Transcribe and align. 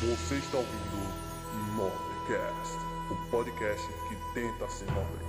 Você 0.00 0.36
está 0.38 0.56
ouvindo 0.58 1.76
Nobrecast, 1.76 2.76
o 3.10 3.30
podcast 3.30 3.86
que 4.08 4.34
tenta 4.34 4.68
ser 4.68 4.86
nobre. 4.92 5.24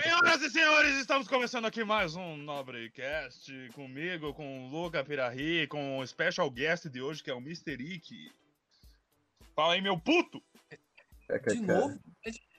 Senhoras 0.00 0.42
e 0.42 0.50
senhores, 0.50 0.96
estamos 0.96 1.28
começando 1.28 1.64
aqui 1.66 1.84
mais 1.84 2.14
um 2.16 2.36
Nobrecast 2.36 3.52
comigo, 3.74 4.32
com 4.34 4.66
o 4.66 4.68
Luca 4.68 5.04
Pirahi, 5.04 5.66
com 5.66 5.98
o 5.98 6.06
special 6.06 6.50
guest 6.50 6.86
de 6.88 7.00
hoje, 7.02 7.22
que 7.22 7.30
é 7.30 7.34
o 7.34 7.38
Mr. 7.38 7.72
Ick. 7.74 8.32
Fala 9.54 9.74
aí, 9.74 9.80
meu 9.80 9.98
puto! 9.98 10.42
É 11.28 11.38
que- 11.38 11.50
De 11.54 11.60
novo? 11.60 11.98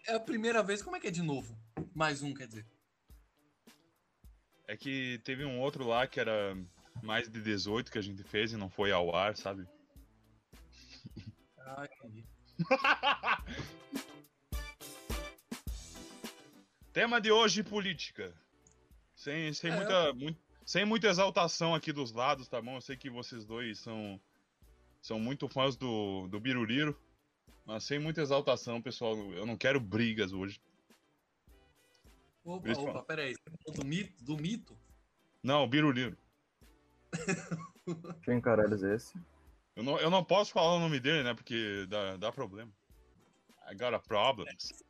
É 0.07 0.15
a 0.15 0.19
primeira 0.19 0.61
vez? 0.63 0.81
Como 0.81 0.95
é 0.95 0.99
que 0.99 1.07
é 1.07 1.11
de 1.11 1.21
novo? 1.21 1.57
Mais 1.93 2.21
um, 2.21 2.33
quer 2.33 2.47
dizer. 2.47 2.65
É 4.67 4.75
que 4.75 5.19
teve 5.23 5.45
um 5.45 5.59
outro 5.59 5.85
lá 5.85 6.07
que 6.07 6.19
era 6.19 6.57
mais 7.03 7.29
de 7.29 7.41
18 7.41 7.91
que 7.91 7.97
a 7.97 8.01
gente 8.01 8.23
fez 8.23 8.51
e 8.51 8.57
não 8.57 8.69
foi 8.69 8.91
ao 8.91 9.15
ar, 9.15 9.35
sabe? 9.37 9.67
Ah, 11.77 11.85
entendi. 11.85 12.25
Tema 16.91 17.21
de 17.21 17.31
hoje, 17.31 17.63
política. 17.63 18.33
Sem, 19.15 19.53
sem, 19.53 19.71
É. 19.71 19.75
muita, 19.75 20.13
muito, 20.13 20.37
sem 20.65 20.83
muita 20.83 21.07
exaltação 21.07 21.73
aqui 21.73 21.93
dos 21.93 22.11
lados, 22.11 22.49
tá 22.49 22.61
bom? 22.61 22.75
Eu 22.75 22.81
sei 22.81 22.97
que 22.97 23.09
vocês 23.09 23.45
dois 23.45 23.79
são, 23.79 24.19
são 25.01 25.17
muito 25.17 25.47
fãs 25.47 25.77
do, 25.77 26.27
do 26.27 26.39
Biruliro, 26.39 26.99
mas 27.65 27.85
sem 27.85 27.99
muita 27.99 28.21
exaltação, 28.21 28.81
pessoal. 28.81 29.15
Eu 29.33 29.45
não 29.45 29.55
quero 29.55 29.79
brigas 29.79 30.33
hoje. 30.33 30.59
Opa, 32.43 32.67
eu 32.67 32.81
opa, 32.81 33.03
peraí. 33.03 33.33
Você 33.33 33.57
falou 33.63 33.79
do 33.79 33.85
mito? 33.85 34.23
Do 34.23 34.35
mito? 34.35 34.77
Não, 35.41 35.65
Biruliro. 35.67 36.17
Quem 38.23 38.41
caralho 38.41 38.85
é 38.85 38.95
esse? 38.95 39.13
Eu 39.75 39.83
não, 39.83 39.97
eu 39.99 40.09
não 40.09 40.23
posso 40.23 40.51
falar 40.51 40.75
o 40.75 40.79
nome 40.79 40.99
dele, 40.99 41.23
né? 41.23 41.33
Porque 41.33 41.85
dá, 41.87 42.17
dá 42.17 42.31
problema. 42.31 42.71
I 43.69 43.75
got 43.75 43.93
a 43.93 43.99
problems. 43.99 44.83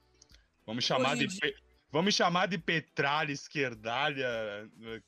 Vamos 0.65 0.83
chamar 0.83 1.13
Hoje 1.13 1.27
de. 1.27 1.39
Pe... 1.39 1.55
Vamos 1.91 2.15
chamar 2.15 2.47
de 2.47 2.57
petralha, 2.57 3.33
esquerdalha, 3.33 4.25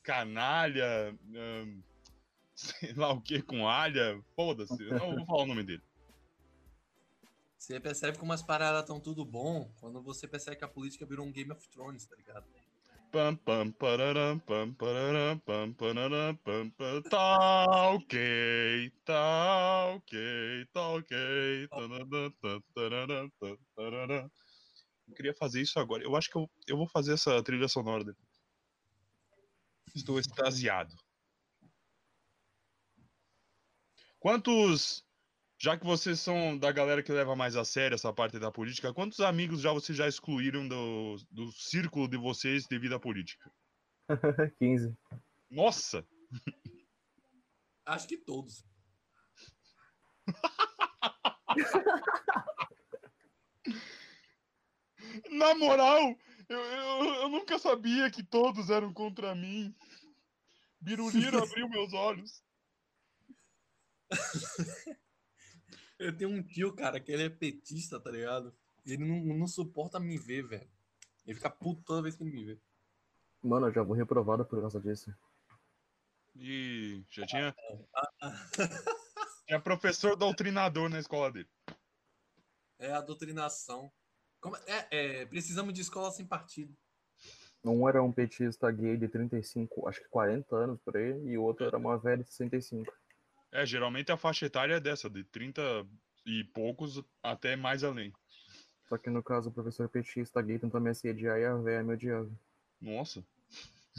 canalha, 0.02 1.18
ahn, 1.34 1.80
sei 2.54 2.92
lá 2.92 3.12
o 3.12 3.20
que 3.22 3.40
com 3.40 3.66
alha. 3.66 4.22
Foda-se, 4.36 4.80
eu 4.82 4.98
não 4.98 5.16
vou 5.16 5.26
falar 5.26 5.42
o 5.44 5.46
nome 5.46 5.62
dele. 5.62 5.82
Você 7.56 7.80
percebe 7.80 8.18
como 8.18 8.34
as 8.34 8.42
paradas 8.42 8.82
estão 8.82 9.00
tudo 9.00 9.24
bom 9.24 9.72
quando 9.80 10.02
você 10.02 10.28
percebe 10.28 10.56
que 10.56 10.64
a 10.64 10.68
política 10.68 11.06
virou 11.06 11.26
um 11.26 11.32
Game 11.32 11.50
of 11.50 11.66
Thrones, 11.70 12.04
tá 12.04 12.14
ligado? 12.14 12.46
Tá 17.08 17.92
ok, 17.92 18.90
tá 19.04 19.86
ok, 19.94 20.66
tá 20.72 20.88
ok. 20.88 21.68
tá, 22.40 22.60
tá, 23.38 23.56
tarará. 23.76 24.28
Eu 25.06 25.14
queria 25.14 25.34
fazer 25.34 25.62
isso 25.62 25.78
agora. 25.78 26.02
Eu 26.02 26.16
acho 26.16 26.28
que 26.28 26.36
eu, 26.36 26.50
eu 26.66 26.76
vou 26.76 26.88
fazer 26.88 27.12
essa 27.12 27.40
trilha 27.42 27.68
sonora. 27.68 28.16
Estou 29.94 30.18
extasiado. 30.18 30.92
Quantos. 34.18 35.03
Já 35.64 35.78
que 35.78 35.86
vocês 35.86 36.20
são 36.20 36.58
da 36.58 36.70
galera 36.70 37.02
que 37.02 37.10
leva 37.10 37.34
mais 37.34 37.56
a 37.56 37.64
sério 37.64 37.94
essa 37.94 38.12
parte 38.12 38.38
da 38.38 38.52
política, 38.52 38.92
quantos 38.92 39.20
amigos 39.20 39.62
já 39.62 39.72
vocês 39.72 39.96
já 39.96 40.06
excluíram 40.06 40.68
do, 40.68 41.16
do 41.30 41.50
círculo 41.52 42.06
de 42.06 42.18
vocês 42.18 42.66
devido 42.66 42.94
à 42.94 43.00
política? 43.00 43.50
15. 44.60 44.94
Nossa! 45.50 46.06
Acho 47.86 48.08
que 48.08 48.18
todos. 48.18 48.62
Na 55.30 55.54
moral, 55.54 56.14
eu, 56.46 56.60
eu, 56.60 57.04
eu 57.22 57.30
nunca 57.30 57.58
sabia 57.58 58.10
que 58.10 58.22
todos 58.22 58.68
eram 58.68 58.92
contra 58.92 59.34
mim. 59.34 59.74
Biruliro 60.78 61.38
abriu 61.42 61.66
meus 61.70 61.94
olhos. 61.94 62.44
Eu 66.04 66.14
tenho 66.14 66.30
um 66.30 66.42
tio, 66.42 66.74
cara, 66.74 67.00
que 67.00 67.10
ele 67.10 67.22
é 67.24 67.30
petista, 67.30 67.98
tá 67.98 68.10
ligado? 68.10 68.54
Ele 68.84 69.04
não, 69.04 69.38
não 69.38 69.46
suporta 69.46 69.98
me 69.98 70.18
ver, 70.18 70.46
velho. 70.46 70.68
Ele 71.26 71.34
fica 71.34 71.48
puto 71.48 71.82
toda 71.82 72.02
vez 72.02 72.14
que 72.14 72.22
ele 72.22 72.30
me 72.32 72.44
vê. 72.44 72.60
Mano, 73.42 73.68
eu 73.68 73.72
já 73.72 73.82
vou 73.82 73.96
reprovado 73.96 74.44
por 74.44 74.60
causa 74.60 74.78
disso. 74.78 75.14
E 76.36 77.02
já 77.08 77.26
tinha. 77.26 77.56
Tinha 79.46 79.60
professor 79.60 80.16
doutrinador 80.16 80.88
na 80.88 80.98
escola 80.98 81.30
dele. 81.30 81.48
É 82.78 82.92
a 82.92 83.00
doutrinação. 83.00 83.92
Como- 84.40 84.56
é, 84.66 84.88
é, 84.90 85.26
precisamos 85.26 85.72
de 85.74 85.82
escola 85.82 86.10
sem 86.10 86.26
partido. 86.26 86.74
Um 87.62 87.88
era 87.88 88.02
um 88.02 88.12
petista 88.12 88.70
gay 88.70 88.96
de 88.96 89.08
35, 89.08 89.88
acho 89.88 90.00
que 90.02 90.08
40 90.08 90.54
anos 90.56 90.80
por 90.82 90.96
aí, 90.96 91.12
e 91.26 91.38
o 91.38 91.42
outro 91.42 91.64
era 91.66 91.76
uma 91.78 91.96
velha 91.98 92.22
de 92.22 92.30
65. 92.30 92.92
É, 93.54 93.64
geralmente 93.64 94.10
a 94.10 94.16
faixa 94.16 94.46
etária 94.46 94.74
é 94.74 94.80
dessa, 94.80 95.08
de 95.08 95.22
30 95.22 95.62
e 96.26 96.42
poucos 96.42 97.00
até 97.22 97.54
mais 97.54 97.84
além. 97.84 98.12
Só 98.88 98.98
que 98.98 99.08
no 99.08 99.22
caso, 99.22 99.48
o 99.48 99.52
professor 99.52 99.88
petista 99.88 100.42
gay 100.42 100.58
tentou 100.58 100.80
me 100.80 100.90
assediar 100.90 101.38
e 101.38 101.44
a 101.44 101.54
velha 101.54 101.84
me 101.84 101.92
odiava. 101.94 102.28
Nossa. 102.80 103.24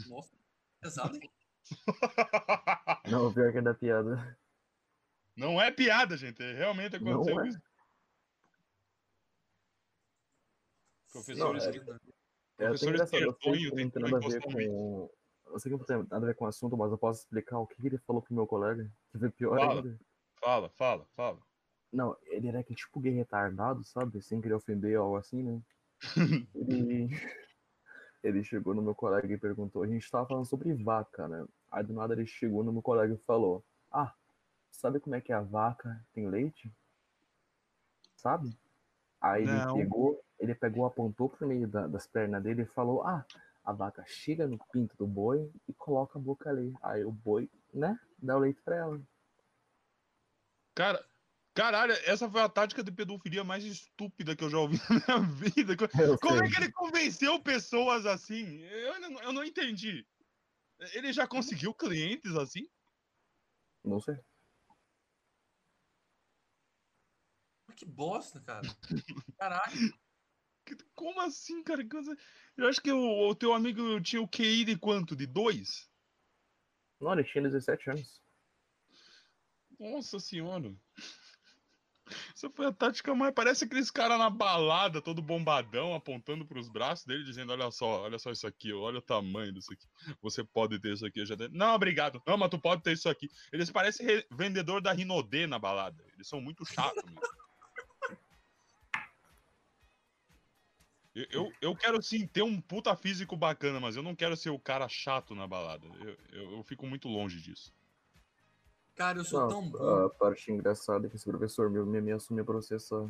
Nossa, 0.08 0.36
pesado, 0.78 1.16
hein? 1.16 1.30
Não, 3.10 3.32
pior 3.32 3.50
que 3.50 3.58
é 3.58 3.62
da 3.62 3.72
piada. 3.72 4.38
Não 5.34 5.58
é 5.60 5.70
piada, 5.70 6.18
gente. 6.18 6.42
é- 6.42 6.52
Realmente 6.52 6.96
aconteceu 6.96 7.34
Não 7.34 7.44
é. 7.44 7.48
isso. 7.48 7.62
Professores 11.12 11.64
Não, 11.64 11.72
É 12.58 12.74
tem 12.74 13.70
tentando 13.70 14.02
nada 14.10 14.16
a 14.18 14.28
ver 14.28 14.36
encostar 14.36 14.52
com. 14.52 15.10
Eu 15.46 15.58
sei 15.58 15.72
que 15.72 15.78
não 15.78 15.84
tem 15.84 15.96
nada 15.96 16.16
a 16.16 16.20
ver 16.20 16.34
com 16.34 16.44
o 16.44 16.48
assunto, 16.48 16.76
mas 16.76 16.90
eu 16.90 16.98
posso 16.98 17.20
explicar 17.20 17.58
o 17.58 17.66
que 17.66 17.76
que 17.76 17.86
ele 17.86 17.98
falou 17.98 18.20
pro 18.20 18.34
meu 18.34 18.46
colega, 18.46 18.90
que 19.10 19.18
foi 19.18 19.30
pior 19.30 19.58
Fala. 19.58 19.80
ainda. 19.80 19.98
Fala, 20.40 20.68
fala, 20.70 21.06
fala. 21.16 21.38
Não, 21.92 22.16
ele 22.24 22.48
era 22.48 22.60
aquele 22.60 22.76
tipo 22.76 23.00
gay 23.00 23.12
retardado, 23.12 23.82
sabe? 23.84 24.20
Sem 24.20 24.40
querer 24.40 24.54
ofender 24.54 24.98
ou 24.98 25.04
algo 25.04 25.16
assim, 25.16 25.42
né? 25.42 25.62
ele... 26.54 27.08
ele 28.22 28.44
chegou 28.44 28.74
no 28.74 28.82
meu 28.82 28.94
colega 28.94 29.32
e 29.32 29.38
perguntou, 29.38 29.82
a 29.82 29.86
gente 29.86 30.10
tava 30.10 30.26
falando 30.26 30.44
sobre 30.46 30.74
vaca, 30.74 31.26
né? 31.28 31.46
Aí 31.70 31.84
do 31.84 31.94
nada 31.94 32.12
ele 32.12 32.26
chegou 32.26 32.62
no 32.62 32.72
meu 32.72 32.82
colega 32.82 33.14
e 33.14 33.18
falou, 33.18 33.64
ah, 33.90 34.12
sabe 34.70 35.00
como 35.00 35.14
é 35.14 35.20
que 35.20 35.32
a 35.32 35.40
vaca 35.40 36.04
tem 36.12 36.28
leite? 36.28 36.70
Sabe? 38.16 38.56
Aí 39.20 39.42
ele 39.44 39.60
Não. 39.64 39.74
pegou, 39.74 40.24
ele 40.38 40.54
pegou, 40.54 40.84
apontou 40.84 41.28
pro 41.28 41.46
meio 41.46 41.66
da- 41.66 41.86
das 41.86 42.06
pernas 42.06 42.42
dele 42.42 42.62
e 42.62 42.66
falou, 42.66 43.02
ah, 43.02 43.24
a 43.66 43.72
vaca 43.72 44.04
chega 44.06 44.46
no 44.46 44.56
pinto 44.72 44.96
do 44.96 45.06
boi 45.08 45.52
e 45.68 45.74
coloca 45.74 46.18
a 46.18 46.22
boca 46.22 46.48
ali. 46.48 46.72
Aí 46.80 47.04
o 47.04 47.10
boi, 47.10 47.50
né, 47.74 47.98
dá 48.16 48.36
o 48.36 48.38
leite 48.38 48.62
pra 48.62 48.76
ela. 48.76 49.02
Cara, 50.74 51.04
caralho, 51.52 51.92
essa 52.04 52.30
foi 52.30 52.40
a 52.42 52.48
tática 52.48 52.84
de 52.84 52.92
pedofilia 52.92 53.42
mais 53.42 53.64
estúpida 53.64 54.36
que 54.36 54.44
eu 54.44 54.50
já 54.50 54.58
ouvi 54.58 54.78
na 55.08 55.18
minha 55.18 55.32
vida. 55.34 55.72
Eu 55.98 56.16
Como 56.18 56.36
é 56.36 56.46
sei. 56.46 56.50
que 56.50 56.62
ele 56.62 56.72
convenceu 56.72 57.42
pessoas 57.42 58.06
assim? 58.06 58.60
Eu, 58.62 59.00
não- 59.00 59.22
eu 59.22 59.32
não 59.32 59.42
entendi. 59.44 60.06
Ele 60.92 61.12
já 61.12 61.26
conseguiu 61.26 61.74
clientes 61.74 62.36
assim? 62.36 62.68
Não 63.84 63.98
sei. 63.98 64.16
Que 67.74 67.84
bosta, 67.84 68.40
cara. 68.40 68.66
Caralho. 69.38 69.92
Como 70.94 71.20
assim, 71.20 71.62
cara? 71.62 71.86
Eu 72.56 72.68
acho 72.68 72.80
que 72.80 72.90
o, 72.90 73.28
o 73.28 73.34
teu 73.34 73.52
amigo 73.52 74.00
tinha 74.00 74.20
o 74.22 74.28
QI 74.28 74.64
de 74.64 74.76
quanto? 74.76 75.14
De 75.14 75.26
dois? 75.26 75.88
Não, 77.00 77.12
ele 77.12 77.24
tinha 77.24 77.42
17 77.42 77.90
anos. 77.90 78.22
Nossa 79.78 80.18
senhora. 80.18 80.74
Essa 82.34 82.48
foi 82.50 82.66
a 82.66 82.72
tática 82.72 83.14
mais. 83.14 83.34
Parece 83.34 83.64
aqueles 83.64 83.90
caras 83.90 84.18
na 84.18 84.30
balada, 84.30 85.02
todo 85.02 85.20
bombadão, 85.20 85.94
apontando 85.94 86.46
pros 86.46 86.68
braços 86.68 87.04
dele, 87.04 87.24
dizendo: 87.24 87.52
Olha 87.52 87.70
só, 87.70 88.02
olha 88.02 88.18
só 88.18 88.30
isso 88.30 88.46
aqui, 88.46 88.72
olha 88.72 88.98
o 88.98 89.02
tamanho 89.02 89.52
disso 89.52 89.72
aqui. 89.72 89.86
Você 90.22 90.44
pode 90.44 90.78
ter 90.78 90.92
isso 90.92 91.04
aqui. 91.04 91.20
Eu 91.20 91.26
já 91.26 91.36
Não, 91.50 91.74
obrigado. 91.74 92.22
Não, 92.26 92.36
mas 92.36 92.50
tu 92.50 92.58
pode 92.58 92.82
ter 92.82 92.92
isso 92.92 93.08
aqui. 93.08 93.28
Eles 93.52 93.70
parecem 93.70 94.06
re- 94.06 94.26
vendedor 94.30 94.80
da 94.80 94.92
Rinodê 94.92 95.46
na 95.46 95.58
balada. 95.58 96.04
Eles 96.14 96.28
são 96.28 96.40
muito 96.40 96.64
chatos, 96.64 97.02
meu. 97.10 97.20
Eu, 101.16 101.26
eu, 101.30 101.52
eu 101.62 101.74
quero 101.74 102.02
sim 102.02 102.26
ter 102.26 102.42
um 102.42 102.60
puta 102.60 102.94
físico 102.94 103.34
bacana, 103.36 103.80
mas 103.80 103.96
eu 103.96 104.02
não 104.02 104.14
quero 104.14 104.36
ser 104.36 104.50
o 104.50 104.58
cara 104.58 104.86
chato 104.86 105.34
na 105.34 105.46
balada. 105.46 105.86
Eu, 105.86 106.16
eu, 106.30 106.50
eu 106.58 106.62
fico 106.62 106.86
muito 106.86 107.08
longe 107.08 107.40
disso. 107.40 107.72
Cara, 108.94 109.18
eu 109.18 109.24
sou 109.24 109.40
Não, 109.40 109.48
tão 109.48 109.68
bom. 109.70 110.04
a 110.04 110.10
parte 110.10 110.52
engraçada 110.52 111.06
é 111.06 111.10
que 111.10 111.16
esse 111.16 111.24
professor 111.24 111.70
meu 111.70 111.86
me 111.86 111.98
ameaçou 111.98 112.36
me 112.36 112.44
processar. 112.44 113.08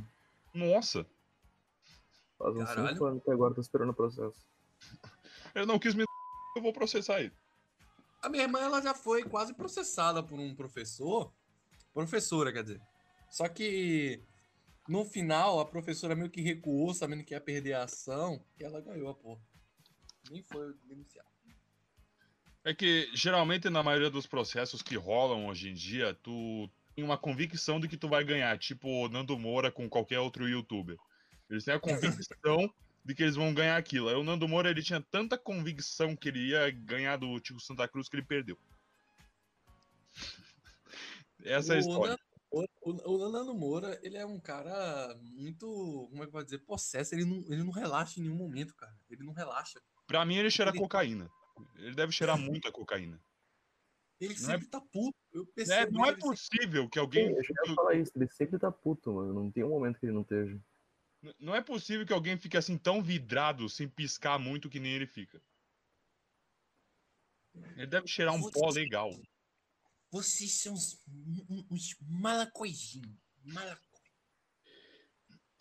Nossa, 0.55 1.05
Faz 2.39 2.55
uns 2.55 2.65
Caralho. 2.65 2.89
5 2.95 3.05
anos 3.07 3.23
que 3.25 3.31
agora 3.31 3.55
tô 3.55 3.61
esperando 3.61 3.91
o 3.91 3.95
processo. 3.95 4.47
eu 5.55 5.67
não 5.67 5.79
quis 5.79 5.95
me. 5.95 6.05
Eu 6.55 6.63
vou 6.63 6.73
processar 6.73 7.21
ele. 7.21 7.33
A 8.23 8.29
minha 8.29 8.45
irmã 8.45 8.61
ela 8.61 8.81
já 8.81 8.95
foi 8.95 9.25
quase 9.25 9.55
processada 9.55 10.23
por 10.23 10.39
um 10.39 10.55
professor. 10.55 11.33
Professora, 11.95 12.53
quer 12.53 12.63
dizer. 12.63 12.81
Só 13.31 13.49
que 13.49 14.23
no 14.89 15.05
final 15.05 15.61
a 15.61 15.67
professora 15.67 16.15
meio 16.15 16.31
que 16.31 16.41
recuou, 16.41 16.95
sabendo 16.95 17.25
que 17.25 17.35
ia 17.35 17.41
perder 17.41 17.75
a 17.75 17.85
ação, 17.85 18.45
e 18.59 18.65
ela 18.65 18.81
ganhou 18.81 19.09
a 19.09 19.15
porra. 19.15 19.41
Nem 20.31 20.43
foi 20.43 20.75
denunciado. 20.85 21.29
É 22.65 22.75
que 22.75 23.09
geralmente 23.15 23.71
na 23.71 23.83
maioria 23.83 24.11
dos 24.11 24.27
processos 24.27 24.83
que 24.83 24.97
rolam 24.97 25.47
hoje 25.47 25.71
em 25.71 25.75
dia, 25.75 26.15
tu 26.15 26.69
tem 26.95 27.05
uma 27.05 27.17
convicção 27.17 27.79
de 27.79 27.87
que 27.87 27.97
tu 27.97 28.09
vai 28.09 28.25
ganhar, 28.25 28.59
tipo 28.59 28.89
o 28.89 29.09
Nando 29.09 29.39
Moura 29.39 29.71
com 29.71 29.89
qualquer 29.89 30.19
outro 30.19 30.49
youtuber. 30.49 30.97
Eles 31.49 31.65
têm 31.65 31.75
a 31.75 31.81
convicção 31.81 32.69
de 33.05 33.15
que 33.15 33.23
eles 33.23 33.37
vão 33.37 33.55
ganhar 33.55 33.77
aquilo. 33.77 34.09
Aí 34.09 34.17
o 34.17 34.25
Nando 34.25 34.49
Moura 34.49 34.69
ele 34.69 34.83
tinha 34.83 35.01
tanta 35.01 35.39
convicção 35.39 36.17
que 36.17 36.29
ele 36.29 36.49
ia 36.49 36.69
ganhar 36.71 37.17
do 37.17 37.39
Tico 37.39 37.61
Santa 37.61 37.87
Cruz 37.87 38.09
que 38.09 38.17
ele 38.17 38.27
perdeu. 38.27 38.59
Essa 41.45 41.75
é 41.75 41.77
a 41.77 41.79
história. 41.79 42.19
O, 42.59 42.65
o, 42.91 43.27
o 43.27 43.31
Nando 43.31 43.55
Moura, 43.55 43.99
ele 44.03 44.17
é 44.17 44.25
um 44.25 44.41
cara 44.41 45.15
muito, 45.21 45.67
como 46.11 46.23
é 46.23 46.27
que 46.27 46.33
pode 46.33 46.47
dizer, 46.47 46.59
possesso. 46.61 47.15
Ele 47.15 47.25
não, 47.25 47.37
ele 47.53 47.63
não 47.63 47.71
relaxa 47.71 48.19
em 48.19 48.23
nenhum 48.23 48.37
momento, 48.37 48.75
cara. 48.75 48.97
Ele 49.11 49.23
não 49.25 49.33
relaxa. 49.33 49.81
Pra 50.07 50.25
mim 50.25 50.37
ele 50.37 50.51
cheira 50.51 50.71
Ele- 50.71 50.79
cocaína. 50.79 51.31
Ele 51.75 51.95
deve 51.95 52.13
cheirar 52.13 52.37
muita 52.63 52.73
cocaína. 52.73 53.21
Ele 54.19 54.33
Não 54.35 54.41
é- 54.49 54.53
sempre 54.53 54.69
tá 54.69 54.81
puto. 54.81 55.15
Eu 55.33 55.47
É, 55.59 55.91
não 55.91 56.05
é 56.07 56.09
ele 56.09 56.15
sempre- 56.17 56.21
possível 56.21 56.89
que 56.89 56.99
alguém. 56.99 57.31
Eu 57.31 57.43
ia 57.43 57.75
falar 57.75 57.95
isso, 57.95 58.13
ele 58.17 58.29
sempre 58.29 58.59
tá 58.59 58.73
puto, 58.73 59.13
mano. 59.13 59.35
Não 59.35 59.51
tem 59.51 59.63
um 59.63 59.69
momento 59.69 59.99
que 59.99 60.07
ele 60.07 60.13
não 60.13 60.23
esteja. 60.23 60.59
Não 61.39 61.55
é 61.55 61.61
possível 61.61 62.07
que 62.07 62.13
alguém 62.13 62.39
fique 62.39 62.57
assim 62.57 62.79
tão 62.79 63.03
vidrado 63.03 63.69
sem 63.69 63.87
piscar 63.89 64.39
muito 64.39 64.71
que 64.71 64.81
nem 64.81 64.93
ele 64.93 65.07
fica. 65.07 65.43
Ele 67.77 67.87
deve 67.87 68.07
cheirar 68.07 68.35
um 68.35 68.51
pó 68.51 68.71
legal. 68.71 69.11
Vocês 70.11 70.53
são 70.61 70.75
uns, 70.75 71.01
uns, 71.71 71.97
malacoizinhos. 72.01 73.17
Malaco... 73.43 73.85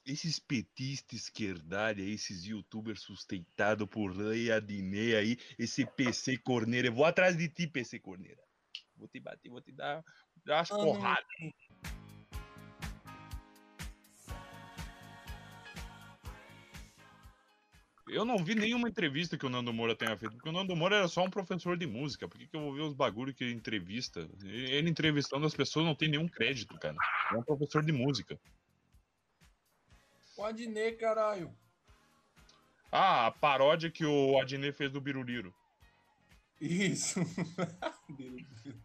Esses 0.06 0.38
petistas 0.38 1.22
esquerdalha, 1.22 2.04
esses 2.04 2.44
youtubers 2.44 3.02
sustentados 3.02 3.88
por 3.90 4.16
Lei 4.16 4.52
Adnet 4.52 5.16
aí, 5.16 5.38
esse 5.58 5.84
PC 5.84 6.38
Corneira. 6.38 6.90
Eu 6.90 6.94
vou 6.94 7.06
atrás 7.06 7.36
de 7.36 7.50
ti, 7.50 7.66
PC 7.66 8.00
Corneira. 8.00 8.42
Vou 8.96 9.08
te 9.08 9.20
bater, 9.20 9.50
vou 9.50 9.62
te 9.62 9.72
dar, 9.72 10.04
dar 10.46 10.64
umas 10.72 11.04
Ah, 11.04 11.24
não. 11.40 11.54
Eu 18.16 18.24
não 18.24 18.38
vi 18.38 18.56
nenhuma 18.56 18.88
entrevista 18.88 19.38
que 19.38 19.46
o 19.46 19.50
Nando 19.50 19.74
Moura 19.74 19.94
tenha 19.94 20.16
feito, 20.16 20.36
porque 20.36 20.48
o 20.48 20.52
Nando 20.54 20.74
Moura 20.74 20.96
era 20.96 21.08
só 21.10 21.22
um 21.26 21.30
professor 21.30 21.76
de 21.76 21.86
música. 21.86 22.30
Por 22.30 22.40
que, 22.40 22.48
que 22.48 22.56
eu 22.56 22.62
vou 22.62 22.74
ver 22.74 22.84
os 22.84 22.94
bagulho 22.94 23.34
que 23.34 23.44
ele 23.44 23.54
entrevista? 23.54 24.30
Ele 24.42 24.90
entrevistando 24.90 25.46
as 25.46 25.54
pessoas 25.54 25.86
não 25.86 25.94
tem 25.94 26.08
nenhum 26.08 26.26
crédito, 26.26 26.80
cara. 26.80 26.96
É 27.34 27.36
um 27.36 27.44
professor 27.44 27.84
de 27.84 27.92
música. 27.92 28.40
O 30.38 30.46
Adnet, 30.46 30.96
caralho. 30.96 31.54
Ah, 32.90 33.26
a 33.28 33.32
paródia 33.32 33.92
que 33.92 34.06
o 34.06 34.40
Adnet 34.40 34.78
fez 34.78 34.90
do 34.90 35.02
Biruliro. 35.02 35.54
Isso. 36.62 37.20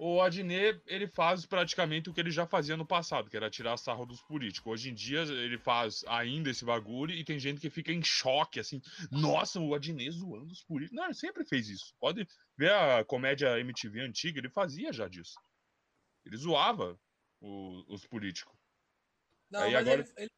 O 0.00 0.22
Adnet, 0.22 0.80
ele 0.86 1.08
faz 1.08 1.44
praticamente 1.44 2.08
o 2.08 2.14
que 2.14 2.20
ele 2.20 2.30
já 2.30 2.46
fazia 2.46 2.76
no 2.76 2.86
passado, 2.86 3.28
que 3.28 3.36
era 3.36 3.50
tirar 3.50 3.76
sarro 3.76 4.06
dos 4.06 4.22
políticos. 4.22 4.70
Hoje 4.72 4.90
em 4.90 4.94
dia, 4.94 5.22
ele 5.22 5.58
faz 5.58 6.04
ainda 6.06 6.48
esse 6.50 6.64
bagulho 6.64 7.12
e 7.12 7.24
tem 7.24 7.36
gente 7.36 7.60
que 7.60 7.68
fica 7.68 7.92
em 7.92 8.00
choque, 8.00 8.60
assim. 8.60 8.80
Nossa, 9.10 9.58
o 9.58 9.74
Adnet 9.74 10.08
zoando 10.12 10.52
os 10.52 10.62
políticos. 10.62 10.96
Não, 10.96 11.04
ele 11.06 11.14
sempre 11.14 11.44
fez 11.44 11.68
isso. 11.68 11.96
Pode 11.98 12.28
ver 12.56 12.72
a 12.72 13.04
comédia 13.04 13.58
MTV 13.58 14.00
antiga, 14.02 14.38
ele 14.38 14.48
fazia 14.48 14.92
já 14.92 15.08
disso. 15.08 15.34
Ele 16.24 16.36
zoava 16.36 16.96
o- 17.40 17.84
os 17.92 18.06
políticos. 18.06 18.56
Não, 19.50 19.62
Aí 19.62 19.72
mas, 19.72 19.80
agora- 19.80 20.00
ele, 20.02 20.12
ele- 20.16 20.30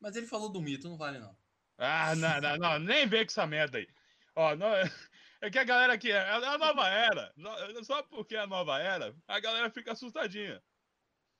mas 0.00 0.16
ele 0.16 0.26
falou 0.26 0.50
do 0.50 0.60
mito, 0.60 0.88
não 0.88 0.96
vale 0.96 1.20
não. 1.20 1.36
Ah, 1.78 2.16
não, 2.16 2.40
não, 2.40 2.56
não, 2.56 2.78
nem 2.80 3.06
vem 3.06 3.24
com 3.24 3.30
essa 3.30 3.46
merda 3.46 3.78
aí. 3.78 3.86
Ó, 4.34 4.56
não, 4.56 4.68
é, 5.40 5.46
é 5.46 5.50
que 5.50 5.58
a 5.58 5.64
galera 5.64 5.92
aqui 5.92 6.10
é, 6.10 6.16
é 6.16 6.30
a 6.30 6.58
nova 6.58 6.88
era. 6.88 7.32
Só 7.82 8.02
porque 8.02 8.36
é 8.36 8.40
a 8.40 8.46
nova 8.46 8.78
era, 8.78 9.14
a 9.26 9.40
galera 9.40 9.70
fica 9.70 9.92
assustadinha. 9.92 10.62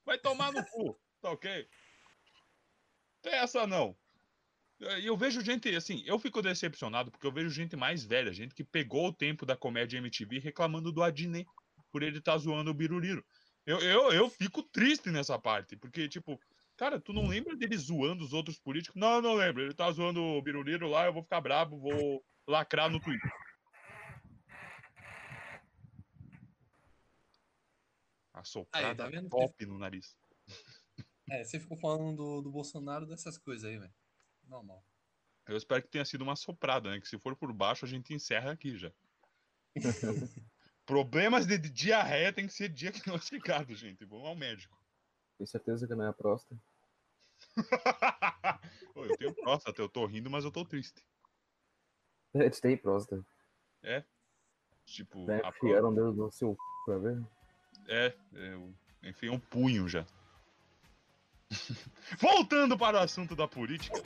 Vai 0.05 0.19
tomar 0.19 0.53
no 0.53 0.65
cu, 0.67 0.99
tá 1.21 1.31
ok? 1.31 1.69
Tem 3.23 3.35
essa 3.35 3.67
não. 3.67 3.97
E 4.79 5.07
eu 5.07 5.17
vejo 5.17 5.41
gente, 5.41 5.75
assim, 5.75 6.03
eu 6.07 6.19
fico 6.19 6.43
decepcionado 6.43 7.11
porque 7.11 7.27
eu 7.27 7.33
vejo 7.33 7.49
gente 7.49 7.75
mais 7.77 8.05
velha, 8.05 8.33
gente 8.33 8.55
que 8.55 8.63
pegou 8.63 9.09
o 9.09 9.13
tempo 9.13 9.47
da 9.47 9.57
comédia 9.57 9.99
MTV 9.99 10.39
reclamando 10.39 10.93
do 10.93 11.03
Adnet 11.03 11.49
por 11.91 12.03
ele 12.03 12.19
estar 12.19 12.37
zoando 12.37 12.71
o 12.71 12.75
Biruliro. 12.75 13.25
Eu, 13.65 13.81
eu, 13.81 14.13
eu 14.13 14.31
fico 14.31 14.63
triste 14.63 15.11
nessa 15.11 15.39
parte, 15.39 15.77
porque, 15.77 16.09
tipo, 16.09 16.39
cara, 16.77 17.01
tu 17.01 17.13
não 17.13 17.27
lembra 17.27 17.57
dele 17.57 17.77
zoando 17.77 18.23
os 18.23 18.33
outros 18.33 18.59
políticos? 18.59 19.01
Não, 19.01 19.21
não 19.21 19.35
lembro. 19.35 19.63
Ele 19.63 19.75
tá 19.75 19.91
zoando 19.91 20.23
o 20.23 20.43
Biruliro 20.43 20.89
lá, 20.89 21.07
eu 21.07 21.13
vou 21.13 21.23
ficar 21.23 21.41
brabo, 21.41 21.81
vou 21.81 22.25
lacrar 22.47 22.91
no 22.91 23.01
Twitter. 23.01 23.33
A 28.47 28.49
soprada 28.49 29.05
tá 29.05 29.11
vendo? 29.11 29.29
top 29.29 29.67
no 29.67 29.79
nariz. 29.79 30.17
É, 31.29 31.43
você 31.43 31.59
ficou 31.59 31.77
falando 31.77 32.15
do, 32.15 32.41
do 32.43 32.53
Bolsonaro 32.53 33.05
dessas 33.05 33.37
coisas 33.37 33.65
aí, 33.65 33.77
velho. 33.77 33.93
Normal. 34.45 34.81
Eu 35.45 35.57
espero 35.57 35.83
que 35.83 35.89
tenha 35.89 36.05
sido 36.05 36.23
uma 36.23 36.37
soprada, 36.37 36.89
né? 36.89 37.01
Que 37.01 37.09
se 37.09 37.19
for 37.19 37.35
por 37.35 37.53
baixo, 37.53 37.85
a 37.85 37.89
gente 37.89 38.15
encerra 38.15 38.53
aqui 38.53 38.79
já. 38.79 38.93
Problemas 40.87 41.45
de 41.45 41.59
diarreia 41.59 42.33
tem 42.33 42.47
que 42.47 42.53
ser 42.53 42.69
diagnosticado, 42.69 43.75
gente. 43.75 44.05
Vamos 44.05 44.25
ao 44.25 44.37
médico. 44.37 44.81
Tenho 45.37 45.49
certeza 45.49 45.85
que 45.89 45.97
não 45.97 46.05
é 46.05 46.09
a 46.11 46.13
próstata. 46.13 46.63
Ô, 48.95 49.05
eu 49.07 49.17
tenho 49.17 49.35
próstata, 49.35 49.83
eu 49.83 49.89
tô 49.89 50.07
rindo, 50.07 50.31
mas 50.31 50.45
eu 50.45 50.53
tô 50.53 50.65
triste. 50.65 51.05
É, 52.35 52.49
tu 52.49 52.61
tem 52.61 52.77
próstata. 52.77 53.27
Tipo, 54.85 55.27
Né? 55.27 55.39
a 55.43 55.51
pró- 55.51 55.69
Enfiaram 55.69 55.89
o 55.89 55.95
dedo 55.97 56.13
no 56.13 56.31
seu 56.31 56.53
c... 56.53 56.59
pra 56.85 56.99
ver. 56.99 57.21
É, 57.89 58.13
eu 58.33 58.75
enfiei 59.03 59.31
um 59.31 59.39
punho 59.39 59.89
já. 59.89 60.05
Voltando 62.19 62.77
para 62.77 62.99
o 62.99 63.01
assunto 63.01 63.37
da 63.37 63.47
política. 63.47 63.97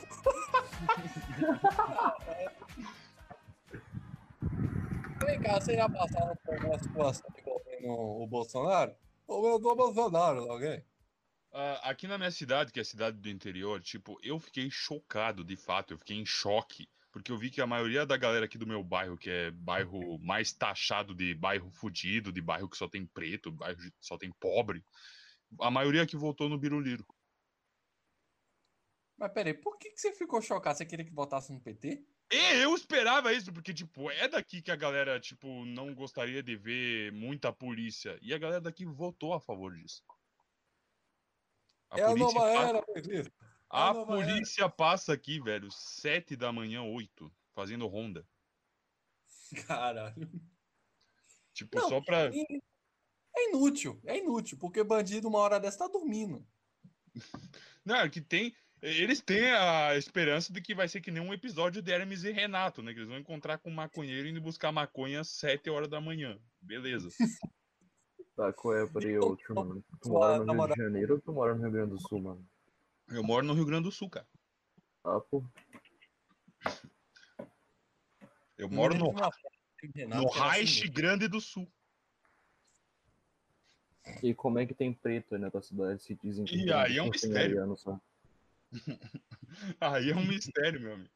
Vem 5.25 5.41
cá, 5.41 5.61
você 5.61 5.77
já 5.77 5.89
passaram 5.89 6.37
por 6.37 6.65
uma 6.65 6.79
situação 6.79 7.31
envolvendo 7.39 7.89
o 7.89 8.27
Bolsonaro? 8.27 8.95
Ou 9.27 9.49
eu 9.49 9.59
do 9.59 9.77
Bolsonaro, 9.77 10.51
alguém? 10.51 10.85
Ah, 11.53 11.91
aqui 11.91 12.07
na 12.07 12.17
minha 12.17 12.31
cidade, 12.31 12.73
que 12.73 12.79
é 12.79 12.83
a 12.83 12.85
cidade 12.85 13.19
do 13.19 13.29
interior, 13.29 13.81
tipo, 13.81 14.19
eu 14.23 14.39
fiquei 14.39 14.71
chocado, 14.71 15.45
de 15.45 15.57
fato, 15.57 15.93
eu 15.93 15.99
fiquei 15.99 16.17
em 16.17 16.27
choque, 16.27 16.89
porque 17.13 17.33
eu 17.33 17.39
vi 17.39 17.51
que 17.51 17.61
a 17.61 17.67
maioria 17.67 18.07
da 18.07 18.17
galera 18.17 18.45
aqui 18.45 18.57
do 18.57 18.67
meu 18.67 18.83
bairro, 18.83 19.17
que 19.17 19.31
é 19.31 19.51
bairro 19.51 20.19
mais 20.19 20.53
taxado 20.53 21.15
de 21.15 21.35
bairro 21.35 21.71
fudido, 21.71 22.33
de 22.33 22.41
bairro 22.41 22.69
que 22.69 22.77
só 22.77 22.89
tem 22.89 23.05
preto, 23.07 23.51
bairro 23.51 23.79
que 23.79 23.93
só 24.01 24.17
tem 24.17 24.31
pobre, 24.33 24.85
a 25.61 25.71
maioria 25.71 26.03
aqui 26.03 26.17
votou 26.17 26.49
no 26.49 26.59
Biruliro. 26.59 27.05
Mas 29.19 29.33
peraí, 29.33 29.53
por 29.53 29.77
que, 29.79 29.91
que 29.91 30.01
você 30.01 30.13
ficou 30.13 30.41
chocado? 30.41 30.79
Você 30.79 30.87
queria 30.87 31.05
que 31.05 31.13
votasse 31.13 31.53
no 31.53 31.61
PT? 31.61 32.03
E 32.33 32.63
eu 32.63 32.75
esperava 32.75 33.33
isso, 33.33 33.53
porque, 33.53 33.75
tipo, 33.75 34.11
é 34.11 34.29
daqui 34.29 34.63
que 34.63 34.71
a 34.71 34.77
galera, 34.77 35.19
tipo, 35.19 35.65
não 35.67 35.95
gostaria 35.95 36.43
de 36.43 36.57
ver 36.57 37.13
muita 37.13 37.53
polícia. 37.53 38.17
E 38.23 38.33
a 38.33 38.39
galera 38.39 38.61
daqui 38.61 38.87
votou 38.87 39.35
a 39.35 39.41
favor 39.41 39.75
disso. 39.75 40.03
A 41.91 41.99
é 41.99 42.05
a 42.05 42.15
nova 42.15 42.49
era, 42.49 42.83
petista. 42.83 43.50
A 43.71 43.91
a 43.91 43.95
nova 43.95 44.19
era. 44.19 44.27
polícia 44.27 44.69
passa 44.69 45.13
aqui, 45.13 45.41
velho, 45.41 45.71
sete 45.71 46.35
da 46.35 46.53
manhã, 46.53 46.83
oito, 46.83 47.33
fazendo 47.55 47.87
ronda. 47.87 48.27
Caralho. 49.67 50.29
Tipo, 51.55 51.79
Não, 51.79 51.89
só 51.89 52.01
pra. 52.01 52.31
E 52.35 52.45
É 53.37 53.49
inútil, 53.51 54.01
é 54.05 54.19
inútil, 54.19 54.59
porque 54.59 54.83
bandido 54.83 55.29
uma 55.29 55.39
hora 55.39 55.61
dessa 55.61 55.79
tá 55.79 55.89
dormindo. 55.89 56.45
Não, 57.85 57.97
é 57.97 58.09
que 58.09 58.21
tem. 58.21 58.55
Eles 58.83 59.21
têm 59.21 59.51
a 59.51 59.95
esperança 59.97 60.53
de 60.53 60.61
que 60.61 60.75
vai 60.75 60.89
ser 60.89 61.03
que 61.03 61.11
nem 61.11 61.23
um 61.23 61.35
episódio 61.35 61.83
de 61.83 61.93
Hermes 61.93 62.25
e 62.25 62.33
Renato, 62.33 62.83
né? 62.83 62.93
Que 62.93 63.01
eles 63.01 63.11
vão 63.11 63.19
encontrar 63.19 63.59
com 63.59 63.71
um 63.71 63.75
maconheiro 63.75 64.27
indo 64.27 64.41
buscar 64.41 64.73
maconha 64.73 65.21
às 65.21 65.29
sete 65.29 65.69
horas 65.69 65.89
da 65.89 66.01
manhã. 66.01 66.39
Beleza. 66.61 67.09
Tá, 68.37 68.55
qual 68.55 68.75
é, 68.75 68.87
peraí, 68.87 69.17
Então, 69.17 69.29
outro, 69.29 69.55
mano. 69.55 69.85
Tu 70.01 70.09
mora 70.09 70.39
no 70.43 70.53
Rio 70.55 70.69
de 70.69 70.83
Janeiro 70.83 71.15
ou 71.15 71.21
tu 71.21 71.31
mora 71.31 71.55
no 71.55 71.61
Rio 71.61 71.73
Grande 71.73 71.91
do 71.91 72.01
Sul, 72.01 72.23
mano? 72.23 72.49
Eu 73.11 73.25
moro 73.25 73.45
no 73.45 73.55
Rio 73.55 73.65
Grande 73.65 73.85
do 73.85 73.93
Sul, 73.93 74.09
cara. 74.09 74.27
Ah, 75.05 75.21
pô. 75.21 75.45
Eu 78.57 78.69
moro 78.69 78.95
no, 78.95 79.13
no 79.13 80.29
assim 80.29 80.41
Reich 80.41 80.81
mesmo. 80.83 80.95
Grande 80.95 81.29
do 81.29 81.41
Sul. 81.41 81.71
E 84.23 84.35
como 84.35 84.59
é 84.59 84.67
que 84.67 84.75
tem 84.75 84.93
preto 84.93 85.35
aí 85.35 85.41
na 85.41 85.51
tua 85.51 85.63
cidade? 85.63 86.03
Se 86.03 86.15
dizem 86.15 86.45
que 86.45 86.57
E 86.57 86.65
tem- 86.67 86.73
aí 86.73 86.99
é 86.99 87.03
um 87.03 87.07
só 87.07 87.11
mistério. 87.13 87.77
só. 87.77 88.01
Aí 89.81 90.11
é 90.11 90.15
um 90.15 90.25
mistério, 90.27 90.81
meu 90.81 90.95
amigo. 90.95 91.11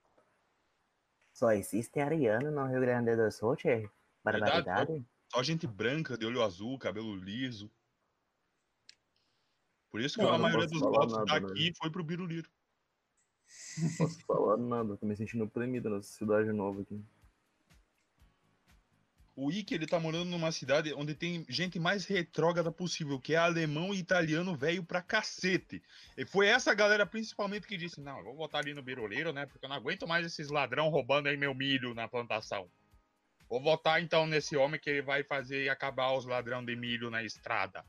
Só 1.32 1.52
existe 1.52 2.00
ariano 2.00 2.50
no 2.50 2.66
Rio 2.66 2.80
Grande 2.80 3.14
do 3.16 3.30
Sul, 3.30 3.56
tchê? 3.56 3.88
Verdade, 4.24 4.64
Barbaridade. 4.64 5.04
Só 5.32 5.42
gente 5.42 5.66
branca, 5.66 6.16
de 6.16 6.24
olho 6.24 6.42
azul, 6.42 6.78
cabelo 6.78 7.14
liso. 7.16 7.70
Por 9.94 10.00
isso 10.00 10.18
que 10.18 10.24
Não, 10.24 10.32
a 10.32 10.38
maioria 10.38 10.66
dos 10.66 10.80
votos 10.80 11.24
daqui 11.24 11.68
né? 11.68 11.72
foi 11.78 11.88
pro 11.88 12.02
Biruliro. 12.02 12.50
Não 13.78 13.96
posso 13.96 14.20
falar 14.26 14.56
nada, 14.56 14.96
tô 14.96 15.06
me 15.06 15.14
sentindo 15.14 15.44
oprimido 15.44 15.88
nessa 15.88 16.08
cidade 16.08 16.50
nova 16.50 16.80
aqui. 16.80 17.00
O 19.36 19.52
Ike, 19.52 19.72
ele 19.72 19.86
tá 19.86 20.00
morando 20.00 20.24
numa 20.24 20.50
cidade 20.50 20.92
onde 20.94 21.14
tem 21.14 21.46
gente 21.48 21.78
mais 21.78 22.06
retrógrada 22.06 22.72
possível, 22.72 23.20
que 23.20 23.34
é 23.34 23.36
alemão 23.36 23.94
e 23.94 24.00
italiano 24.00 24.56
velho 24.56 24.82
pra 24.82 25.00
cacete. 25.00 25.80
E 26.18 26.26
foi 26.26 26.48
essa 26.48 26.74
galera 26.74 27.06
principalmente 27.06 27.64
que 27.64 27.76
disse, 27.76 28.00
não, 28.00 28.18
eu 28.18 28.24
vou 28.24 28.34
votar 28.34 28.62
ali 28.62 28.74
no 28.74 28.82
Biruleiro, 28.82 29.32
né, 29.32 29.46
porque 29.46 29.64
eu 29.64 29.68
não 29.68 29.76
aguento 29.76 30.08
mais 30.08 30.26
esses 30.26 30.50
ladrão 30.50 30.88
roubando 30.88 31.28
aí 31.28 31.36
meu 31.36 31.54
milho 31.54 31.94
na 31.94 32.08
plantação. 32.08 32.68
Vou 33.48 33.62
votar 33.62 34.02
então 34.02 34.26
nesse 34.26 34.56
homem 34.56 34.80
que 34.80 34.90
ele 34.90 35.02
vai 35.02 35.22
fazer 35.22 35.68
acabar 35.68 36.14
os 36.14 36.24
ladrão 36.24 36.64
de 36.64 36.74
milho 36.74 37.12
na 37.12 37.22
estrada. 37.22 37.84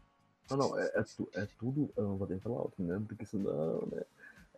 Não, 0.49 0.57
não, 0.57 0.79
é, 0.79 0.85
é, 0.95 1.03
tu- 1.03 1.29
é 1.33 1.45
tudo. 1.57 1.91
Eu 1.97 2.03
não 2.03 2.17
vou 2.17 2.27
nem 2.27 2.39
falar 2.39 2.57
alto, 2.57 2.81
né? 2.81 3.01
Porque 3.07 3.25
senão, 3.25 3.87
né? 3.91 4.01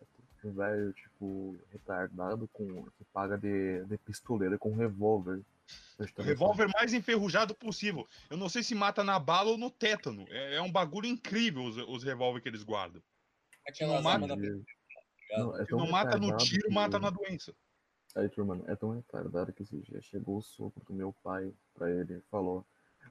É 0.00 0.04
tudo 0.40 0.54
velho, 0.54 0.92
tipo, 0.92 1.58
retardado 1.72 2.48
com. 2.52 2.84
que 2.98 3.04
paga 3.12 3.36
de, 3.38 3.84
de 3.84 3.98
pistoleiro 3.98 4.58
com 4.58 4.74
revólver. 4.74 5.40
O 6.16 6.22
revólver 6.22 6.70
mais 6.74 6.94
enferrujado 6.94 7.54
possível. 7.54 8.06
Eu 8.30 8.36
não 8.36 8.48
sei 8.48 8.62
se 8.62 8.74
mata 8.74 9.02
na 9.04 9.18
bala 9.18 9.50
ou 9.50 9.58
no 9.58 9.70
tétano. 9.70 10.24
É, 10.28 10.56
é 10.56 10.62
um 10.62 10.70
bagulho 10.72 11.06
incrível 11.06 11.64
os, 11.64 11.76
os 11.76 12.02
revólver 12.04 12.40
que 12.40 12.48
eles 12.48 12.62
guardam. 12.62 13.02
Aquelas 13.66 14.02
não 14.02 14.26
da 14.26 14.36
Não, 14.36 15.56
é 15.58 15.64
tão 15.66 15.78
não 15.78 15.90
mata 15.90 16.16
no 16.18 16.34
tiro, 16.38 16.68
que- 16.68 16.74
mata 16.74 16.98
na 16.98 17.10
doença. 17.10 17.54
Aí, 18.14 18.28
turma, 18.30 18.58
é 18.66 18.74
tão 18.74 18.92
retardado 18.92 19.52
que 19.52 19.62
esse 19.62 19.76
dia 19.76 20.00
chegou 20.00 20.38
o 20.38 20.42
sopro 20.42 20.82
do 20.84 20.94
meu 20.94 21.12
pai 21.22 21.52
pra 21.74 21.90
ele 21.90 22.14
e 22.14 22.20
falou: 22.30 22.64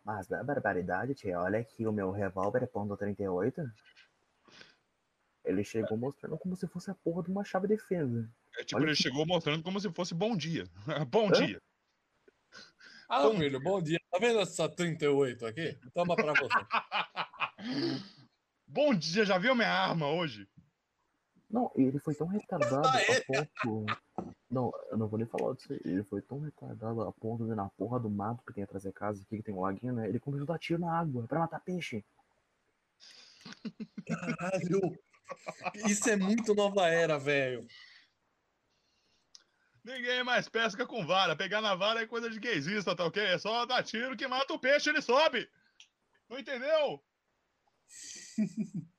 Mas 0.08 0.30
não 0.30 0.40
é 0.40 0.44
barbaridade, 0.44 1.14
tia. 1.14 1.38
Olha 1.38 1.60
aqui, 1.60 1.86
o 1.86 1.92
meu 1.92 2.12
revólver 2.12 2.64
é 2.64 2.66
ponto 2.66 2.96
38. 2.96 3.62
Ele 5.44 5.66
chegou 5.66 5.98
mostrando 5.98 6.38
como 6.38 6.56
se 6.56 6.66
fosse 6.66 6.90
a 6.90 6.96
porra 6.96 7.24
de 7.24 7.30
uma 7.30 7.44
chave 7.44 7.68
de 7.68 7.76
defesa. 7.76 8.32
É 8.58 8.64
tipo, 8.64 8.78
Olha 8.78 8.86
ele 8.88 8.96
que- 8.96 9.04
chegou 9.04 9.26
mostrando 9.26 9.62
como 9.62 9.78
se 9.82 9.92
fosse 9.92 10.14
bom 10.16 10.38
dia. 10.38 10.64
bom 11.12 11.28
Hã? 11.28 11.32
dia. 11.34 11.62
Ah, 13.10 13.24
Bom 13.24 13.38
filho, 13.38 13.60
bom 13.60 13.82
dia. 13.82 14.00
Tá 14.10 14.18
vendo 14.18 14.40
essa 14.40 14.70
38 14.70 15.46
aqui? 15.46 15.78
Toma 15.94 16.16
pra 16.16 16.32
você. 16.34 16.56
bom 18.66 18.94
dia, 18.96 19.26
já 19.26 19.38
viu 19.38 19.54
minha 19.56 19.70
arma 19.70 20.08
hoje? 20.10 20.48
Não, 21.50 21.70
ele 21.76 22.00
foi 22.00 22.16
tão 22.16 22.28
retardado 22.28 22.88
Ah, 22.88 23.02
é? 23.02 23.18
a 23.18 23.26
ponto. 23.26 23.86
Não, 24.50 24.72
eu 24.90 24.98
não 24.98 25.08
vou 25.08 25.20
nem 25.20 25.28
falar 25.28 25.54
disso 25.56 25.74
aí. 25.74 25.80
Ele 25.84 26.04
foi 26.04 26.22
tão 26.22 26.40
retardado 26.40 27.02
a 27.02 27.12
ponto 27.12 27.46
de 27.46 27.54
na 27.54 27.70
porra 27.72 28.00
do 28.00 28.10
mato 28.10 28.44
que 28.46 28.54
tem 28.54 28.64
atrás 28.64 28.84
da 28.84 28.94
casa, 28.94 29.22
aqui 29.22 29.38
que 29.38 29.44
tem 29.44 29.54
um 29.54 29.62
laguinho, 29.62 29.94
né? 29.94 30.08
Ele 30.08 30.20
começou 30.20 30.46
a 30.46 30.54
dar 30.54 30.60
tiro 30.60 30.80
na 30.80 30.98
água 30.98 31.28
pra 31.28 31.40
matar 31.40 31.60
peixe. 31.60 32.04
Caralho. 34.08 34.98
Isso 35.86 36.10
é 36.10 36.16
muito 36.16 36.56
nova 36.56 36.88
era, 36.88 37.20
velho. 37.20 37.68
Ninguém 39.84 40.24
mais 40.24 40.48
pesca 40.50 40.86
com 40.86 41.06
vara. 41.06 41.36
Pegar 41.36 41.62
na 41.62 41.76
vara 41.76 42.02
é 42.02 42.08
coisa 42.08 42.30
de 42.30 42.40
gaysista, 42.40 42.96
tá 42.96 43.06
ok? 43.06 43.24
É 43.24 43.38
só 43.38 43.66
dar 43.66 43.84
tiro 43.84 44.18
que 44.18 44.28
mata 44.28 44.54
o 44.54 44.60
peixe, 44.60 44.90
ele 44.90 45.02
sobe. 45.02 45.50
Não 46.30 46.38
entendeu? 46.40 47.04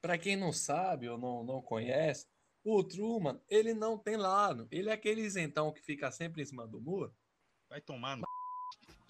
Pra 0.00 0.18
quem 0.18 0.36
não 0.36 0.52
sabe 0.52 1.08
ou 1.08 1.18
não, 1.18 1.42
não 1.44 1.60
conhece, 1.62 2.26
o 2.74 2.82
Truman, 2.82 3.40
ele 3.48 3.72
não 3.72 3.96
tem 3.96 4.16
lado. 4.16 4.66
Ele 4.72 4.90
é 4.90 4.92
aquele 4.92 5.20
isentão 5.20 5.72
que 5.72 5.80
fica 5.80 6.10
sempre 6.10 6.42
em 6.42 6.44
cima 6.44 6.66
do 6.66 6.80
muro. 6.80 7.14
Vai 7.70 7.80
tomar 7.80 8.16
no. 8.16 8.24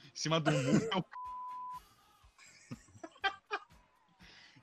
Em 0.04 0.10
cima 0.14 0.38
do 0.40 0.50
muro 0.50 0.84
é 0.92 0.96
o. 0.98 1.04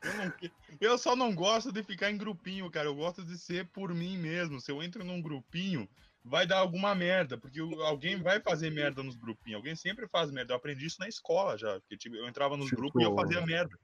Eu, 0.03 0.13
não 0.17 0.33
eu 0.81 0.97
só 0.97 1.15
não 1.15 1.33
gosto 1.33 1.71
de 1.71 1.81
ficar 1.81 2.11
em 2.11 2.17
grupinho, 2.17 2.69
cara. 2.69 2.87
Eu 2.89 2.95
gosto 2.95 3.23
de 3.23 3.37
ser 3.37 3.69
por 3.69 3.93
mim 3.93 4.17
mesmo. 4.17 4.59
Se 4.59 4.69
eu 4.69 4.83
entro 4.83 5.01
num 5.01 5.21
grupinho, 5.21 5.87
vai 6.25 6.45
dar 6.45 6.57
alguma 6.59 6.93
merda. 6.93 7.37
Porque 7.37 7.61
alguém 7.61 8.21
vai 8.21 8.41
fazer 8.41 8.69
merda 8.69 9.01
nos 9.01 9.15
grupinhos. 9.15 9.55
Alguém 9.59 9.77
sempre 9.77 10.05
faz 10.09 10.29
merda. 10.29 10.51
Eu 10.51 10.57
aprendi 10.57 10.85
isso 10.85 10.99
na 10.99 11.07
escola 11.07 11.57
já. 11.57 11.79
Porque 11.79 11.95
tipo, 11.95 12.17
eu 12.17 12.27
entrava 12.27 12.57
nos 12.57 12.67
Tipo- 12.67 12.81
grupos 12.81 13.01
e 13.01 13.05
eu 13.05 13.15
fazia 13.15 13.45
merda. 13.45 13.79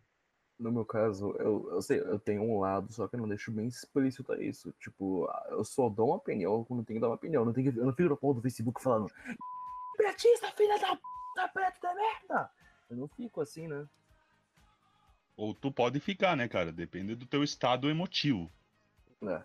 No 0.60 0.72
meu 0.72 0.84
caso, 0.84 1.34
eu, 1.40 1.70
eu 1.72 1.82
sei, 1.82 2.02
eu 2.02 2.20
tenho 2.20 2.44
um 2.44 2.60
lado, 2.60 2.92
só 2.92 3.08
que 3.08 3.16
eu 3.16 3.20
não 3.22 3.30
deixo 3.30 3.50
bem 3.50 3.68
explícito 3.68 4.34
isso. 4.42 4.74
Tipo, 4.74 5.30
eu 5.50 5.64
só 5.64 5.88
dou 5.88 6.08
uma 6.08 6.18
opinião 6.18 6.66
quando 6.66 6.84
tenho 6.84 6.98
que 6.98 7.02
dar 7.02 7.08
uma 7.08 7.16
opinião. 7.16 7.44
Eu 7.44 7.46
não, 7.46 7.54
tenho 7.54 7.72
que, 7.72 7.80
eu 7.80 7.86
não 7.86 7.94
fico 7.94 8.10
no 8.10 8.18
ponto 8.18 8.36
do 8.36 8.42
Facebook 8.42 8.84
falando 8.84 9.10
Petista, 9.98 10.52
filha 10.52 10.78
da 10.80 10.98
puta, 10.98 11.48
preto 11.54 11.82
da 11.82 11.96
merda! 11.96 12.52
Eu 12.90 12.98
não 12.98 13.08
fico 13.08 13.40
assim, 13.40 13.68
né? 13.68 13.88
Ou 15.38 15.54
tu 15.54 15.72
pode 15.72 16.00
ficar, 16.02 16.36
né, 16.36 16.50
cara? 16.50 16.72
Depende 16.72 17.16
do 17.16 17.26
teu 17.26 17.44
estado 17.44 17.90
emotivo. 17.90 18.52
É. 19.24 19.44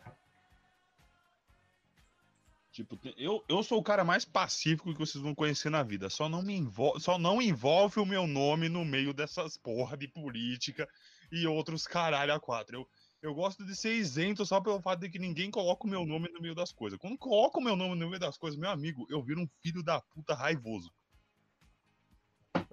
Tipo, 2.74 2.98
eu, 3.16 3.44
eu 3.48 3.62
sou 3.62 3.78
o 3.78 3.82
cara 3.84 4.02
mais 4.02 4.24
pacífico 4.24 4.92
que 4.92 4.98
vocês 4.98 5.22
vão 5.22 5.32
conhecer 5.32 5.70
na 5.70 5.84
vida. 5.84 6.10
Só 6.10 6.28
não 6.28 6.42
me 6.42 6.56
envolve, 6.56 7.00
só 7.00 7.16
não 7.16 7.40
envolve 7.40 8.00
o 8.00 8.04
meu 8.04 8.26
nome 8.26 8.68
no 8.68 8.84
meio 8.84 9.14
dessas 9.14 9.56
porra 9.56 9.96
de 9.96 10.08
política 10.08 10.88
e 11.30 11.46
outros 11.46 11.86
caralho 11.86 12.34
a 12.34 12.40
quatro. 12.40 12.78
Eu, 12.78 12.88
eu 13.22 13.32
gosto 13.32 13.64
de 13.64 13.76
ser 13.76 13.94
isento 13.94 14.44
só 14.44 14.60
pelo 14.60 14.82
fato 14.82 15.02
de 15.02 15.08
que 15.08 15.20
ninguém 15.20 15.52
coloca 15.52 15.86
o 15.86 15.88
meu 15.88 16.04
nome 16.04 16.28
no 16.32 16.40
meio 16.40 16.52
das 16.52 16.72
coisas. 16.72 16.98
Quando 16.98 17.16
coloca 17.16 17.60
o 17.60 17.62
meu 17.62 17.76
nome 17.76 17.94
no 17.94 18.08
meio 18.08 18.18
das 18.18 18.36
coisas, 18.36 18.58
meu 18.58 18.70
amigo, 18.70 19.06
eu 19.08 19.22
viro 19.22 19.40
um 19.40 19.48
filho 19.62 19.80
da 19.80 20.00
puta 20.00 20.34
raivoso. 20.34 20.92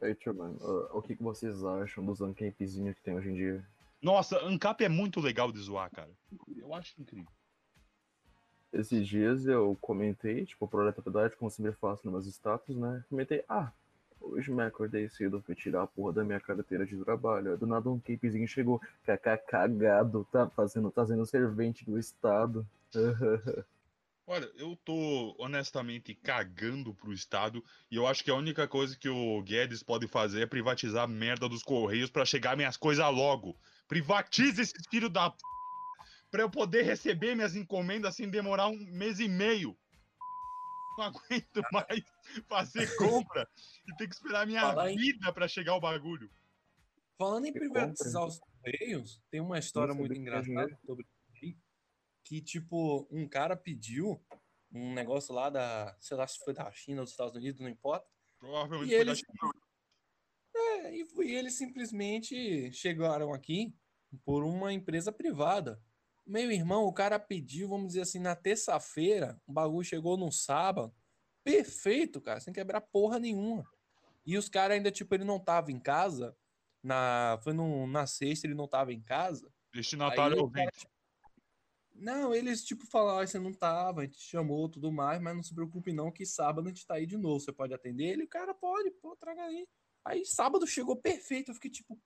Aí, 0.01 0.15
tio, 0.15 0.33
mano, 0.33 0.57
uh, 0.61 0.97
o 0.97 1.01
que, 1.03 1.15
que 1.15 1.21
vocês 1.21 1.63
acham 1.63 2.03
dos 2.03 2.21
uncampzinhos 2.21 2.95
que 2.95 3.03
tem 3.03 3.13
hoje 3.13 3.29
em 3.29 3.35
dia? 3.35 3.69
Nossa, 4.01 4.43
Ancap 4.43 4.83
é 4.83 4.89
muito 4.89 5.19
legal 5.19 5.51
de 5.51 5.59
zoar, 5.59 5.91
cara. 5.91 6.11
Eu 6.57 6.73
acho 6.73 6.99
incrível. 6.99 7.31
Esses 8.73 9.07
dias 9.07 9.45
eu 9.45 9.77
comentei, 9.81 10.45
tipo, 10.45 10.67
proletariedade, 10.67 11.35
como 11.35 11.51
sempre 11.51 11.73
faço 11.73 12.01
nos 12.05 12.13
meus 12.13 12.35
status, 12.35 12.75
né? 12.75 13.03
Comentei, 13.09 13.43
ah, 13.49 13.71
hoje 14.21 14.51
me 14.51 14.63
acordei 14.63 15.09
cedo, 15.09 15.41
fui 15.41 15.55
tirar 15.55 15.83
a 15.83 15.87
porra 15.87 16.13
da 16.13 16.23
minha 16.23 16.39
carteira 16.39 16.85
de 16.85 16.95
trabalho. 16.97 17.57
Do 17.57 17.67
nada 17.67 17.89
um 17.89 17.99
capezinho 17.99 18.47
chegou, 18.47 18.81
cacá 19.03 19.37
cagado, 19.37 20.25
tá 20.31 20.47
fazendo, 20.49 20.89
tá 20.89 21.05
sendo 21.05 21.25
servente 21.25 21.83
do 21.83 21.99
Estado. 21.99 22.65
Olha, 24.27 24.49
eu 24.57 24.77
tô 24.85 25.35
honestamente 25.37 26.13
cagando 26.13 26.93
pro 26.93 27.11
Estado 27.11 27.61
e 27.89 27.97
eu 27.97 28.07
acho 28.07 28.23
que 28.23 28.31
a 28.31 28.35
única 28.35 28.65
coisa 28.67 28.95
que 28.95 29.09
o 29.09 29.41
Guedes 29.41 29.83
pode 29.83 30.07
fazer 30.07 30.43
é 30.43 30.45
privatizar 30.45 31.03
a 31.03 31.07
merda 31.07 31.49
dos 31.49 31.63
Correios 31.63 32.09
pra 32.09 32.23
chegar 32.23 32.55
minhas 32.55 32.77
coisas 32.77 33.05
logo. 33.13 33.57
Privatize 33.89 34.61
esses 34.61 34.87
filhos 34.89 35.09
da 35.09 35.31
p... 35.31 35.37
pra 36.31 36.41
eu 36.43 36.49
poder 36.49 36.83
receber 36.83 37.35
minhas 37.35 37.55
encomendas 37.55 38.15
sem 38.15 38.29
demorar 38.29 38.67
um 38.69 38.77
mês 38.77 39.19
e 39.19 39.27
meio. 39.27 39.77
Não 40.97 41.05
aguento 41.05 41.61
mais 41.71 42.03
fazer 42.47 42.95
compra 42.95 43.47
e 43.87 43.95
ter 43.97 44.07
que 44.07 44.15
esperar 44.15 44.47
minha 44.47 44.61
Falar 44.61 44.91
em- 44.91 44.95
vida 44.97 45.31
pra 45.33 45.47
chegar 45.47 45.75
o 45.75 45.79
bagulho. 45.79 46.31
Falando 47.17 47.45
em 47.45 47.53
privatizar 47.53 48.25
os 48.25 48.39
Correios, 48.39 49.21
tem 49.29 49.39
uma 49.41 49.59
história 49.59 49.93
muito 49.93 50.13
engraçada 50.15 50.77
sobre 50.85 51.05
isso 51.05 51.45
aí, 51.45 51.57
que, 52.25 52.41
tipo, 52.41 53.07
um 53.11 53.27
cara 53.27 53.55
pediu 53.55 54.23
um 54.71 54.93
negócio 54.93 55.33
lá 55.33 55.49
da, 55.49 55.95
sei 55.99 56.15
lá 56.17 56.25
se 56.27 56.39
foi 56.43 56.53
da 56.53 56.71
China 56.71 57.01
ou 57.01 57.03
dos 57.05 57.11
Estados 57.11 57.35
Unidos, 57.35 57.59
não 57.59 57.69
importa. 57.69 58.07
Provavelmente 58.39 58.91
E 58.91 58.95
foi 58.95 59.05
da 59.05 59.11
eles, 59.11 59.23
é, 60.55 60.95
e, 60.95 61.07
e 61.23 61.35
eles 61.35 61.57
simplesmente 61.57 62.71
chegaram 62.73 63.33
aqui 63.33 63.73
por 64.25 64.43
uma 64.43 64.73
empresa 64.73 65.11
privada. 65.11 65.81
Meu 66.25 66.51
irmão, 66.51 66.85
o 66.85 66.93
cara 66.93 67.19
pediu, 67.19 67.67
vamos 67.67 67.87
dizer 67.87 68.01
assim, 68.01 68.19
na 68.19 68.35
terça-feira, 68.35 69.41
o 69.45 69.51
bagulho 69.51 69.83
chegou 69.83 70.17
no 70.17 70.31
sábado. 70.31 70.93
Perfeito, 71.43 72.21
cara, 72.21 72.39
sem 72.39 72.53
quebrar 72.53 72.81
porra 72.81 73.19
nenhuma. 73.19 73.63
E 74.25 74.37
os 74.37 74.47
caras 74.47 74.77
ainda, 74.77 74.91
tipo, 74.91 75.13
ele 75.15 75.23
não 75.23 75.39
tava 75.39 75.71
em 75.71 75.79
casa. 75.79 76.37
Na, 76.83 77.39
foi 77.43 77.53
no, 77.53 77.85
na 77.87 78.07
sexta, 78.07 78.47
ele 78.47 78.55
não 78.55 78.67
tava 78.67 78.93
em 78.93 79.01
casa. 79.01 79.51
destinatário 79.73 80.35
Aí 80.35 80.39
o 80.39 80.43
ausente. 80.43 80.85
cara, 80.85 80.91
Não, 81.93 82.33
eles 82.33 82.63
tipo 82.63 82.85
falaram, 82.87 83.19
"Ah, 83.19 83.27
você 83.27 83.39
não 83.39 83.53
tava, 83.53 84.01
a 84.01 84.03
gente 84.05 84.17
te 84.17 84.29
chamou 84.29 84.69
tudo 84.69 84.91
mais, 84.91 85.21
mas 85.21 85.35
não 85.35 85.43
se 85.43 85.53
preocupe 85.53 85.93
não 85.93 86.11
que 86.11 86.25
sábado 86.25 86.67
a 86.67 86.69
gente 86.69 86.85
tá 86.85 86.95
aí 86.95 87.05
de 87.05 87.17
novo, 87.17 87.39
você 87.39 87.51
pode 87.51 87.73
atender 87.73 88.05
ele? 88.05 88.23
O 88.23 88.27
cara 88.27 88.53
pode, 88.53 88.89
pô, 88.91 89.15
traga 89.15 89.43
aí. 89.43 89.67
Aí 90.03 90.25
sábado 90.25 90.65
chegou 90.65 90.95
perfeito, 90.95 91.51
eu 91.51 91.55
fiquei 91.55 91.69
tipo, 91.69 91.99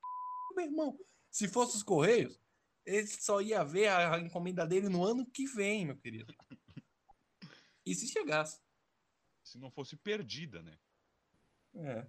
meu 0.55 0.65
irmão, 0.65 0.99
se 1.31 1.47
fosse 1.47 1.77
os 1.77 1.83
Correios, 1.83 2.39
ele 2.85 3.07
só 3.07 3.41
ia 3.41 3.63
ver 3.63 3.87
a, 3.87 4.19
encomenda 4.19 4.65
dele 4.65 4.89
no 4.89 5.03
ano 5.03 5.25
que 5.25 5.45
vem, 5.47 5.85
meu 5.85 5.97
querido. 5.97 6.33
E 7.85 7.93
se 7.93 8.07
chegasse? 8.07 8.59
Se 9.43 9.57
não 9.57 9.69
fosse 9.69 9.95
perdida, 9.95 10.61
né? 10.61 10.77
É. 11.75 12.07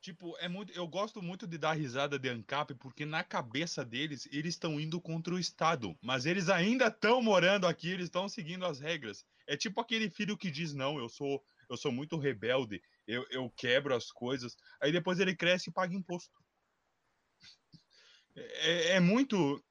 Tipo, 0.00 0.36
é 0.38 0.48
muito, 0.48 0.72
eu 0.72 0.86
gosto 0.86 1.20
muito 1.20 1.46
de 1.46 1.58
dar 1.58 1.72
risada 1.72 2.18
de 2.18 2.28
ANCAP 2.28 2.74
porque 2.74 3.04
na 3.04 3.24
cabeça 3.24 3.84
deles 3.84 4.28
eles 4.30 4.54
estão 4.54 4.78
indo 4.78 5.00
contra 5.00 5.34
o 5.34 5.38
Estado, 5.38 5.98
mas 6.00 6.26
eles 6.26 6.48
ainda 6.48 6.86
estão 6.86 7.20
morando 7.20 7.66
aqui, 7.66 7.90
eles 7.90 8.04
estão 8.04 8.28
seguindo 8.28 8.64
as 8.64 8.78
regras. 8.78 9.24
É 9.48 9.56
tipo 9.56 9.80
aquele 9.80 10.08
filho 10.08 10.36
que 10.36 10.50
diz 10.50 10.72
não, 10.72 10.98
eu 10.98 11.08
sou, 11.08 11.42
eu 11.68 11.76
sou 11.76 11.90
muito 11.90 12.16
rebelde, 12.16 12.80
eu, 13.06 13.26
eu 13.30 13.50
quebro 13.50 13.96
as 13.96 14.12
coisas, 14.12 14.56
aí 14.80 14.92
depois 14.92 15.18
ele 15.18 15.34
cresce 15.34 15.70
e 15.70 15.72
paga 15.72 15.94
imposto. 15.94 16.38
É, 18.38 18.96
é 18.96 19.00
muito. 19.00 19.64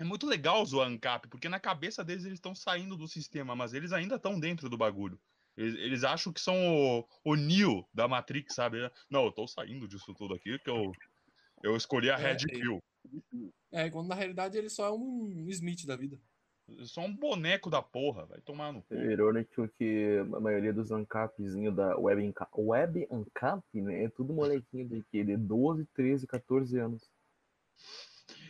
É 0.00 0.04
muito 0.04 0.26
legal 0.26 0.64
zoar 0.64 0.88
ANCAP, 0.88 1.28
porque 1.28 1.46
na 1.46 1.60
cabeça 1.60 2.02
deles 2.02 2.24
eles 2.24 2.38
estão 2.38 2.54
saindo 2.54 2.96
do 2.96 3.06
sistema, 3.06 3.54
mas 3.54 3.74
eles 3.74 3.92
ainda 3.92 4.16
estão 4.16 4.40
dentro 4.40 4.66
do 4.70 4.78
bagulho. 4.78 5.20
Eles, 5.54 5.74
eles 5.74 6.04
acham 6.04 6.32
que 6.32 6.40
são 6.40 6.56
o, 6.56 7.06
o 7.22 7.34
Neo 7.36 7.86
da 7.92 8.08
Matrix, 8.08 8.54
sabe? 8.54 8.78
Não, 9.10 9.26
eu 9.26 9.30
tô 9.32 9.46
saindo 9.46 9.86
disso 9.86 10.14
tudo 10.14 10.32
aqui, 10.32 10.58
que 10.60 10.70
eu, 10.70 10.90
eu 11.62 11.76
escolhi 11.76 12.08
a 12.10 12.14
É, 12.18 12.32
Red 12.32 12.38
e- 12.48 12.60
Pill. 12.60 12.82
É, 13.70 13.90
quando 13.90 14.08
na 14.08 14.14
realidade 14.14 14.56
ele 14.56 14.70
só 14.70 14.86
é 14.86 14.90
um 14.90 15.46
Smith 15.50 15.84
da 15.84 15.96
vida. 15.96 16.18
Só 16.84 17.02
um 17.02 17.14
boneco 17.14 17.68
da 17.68 17.82
porra, 17.82 18.24
vai 18.24 18.40
tomar 18.40 18.72
no 18.72 18.80
cu. 18.80 18.94
É 18.94 19.04
irônico 19.12 19.68
que 19.76 20.18
a 20.34 20.40
maioria 20.40 20.72
dos 20.72 20.90
ancapzinhos 20.90 21.74
da 21.76 21.98
Web, 21.98 22.26
Anca- 22.26 22.48
Web 22.56 23.06
Ancap, 23.10 23.62
né? 23.74 24.04
É 24.04 24.08
tudo 24.08 24.32
molequinho 24.32 24.88
de? 24.88 25.04
De 25.24 25.36
12, 25.36 25.84
13, 25.92 26.26
14 26.26 26.78
anos. 26.78 27.10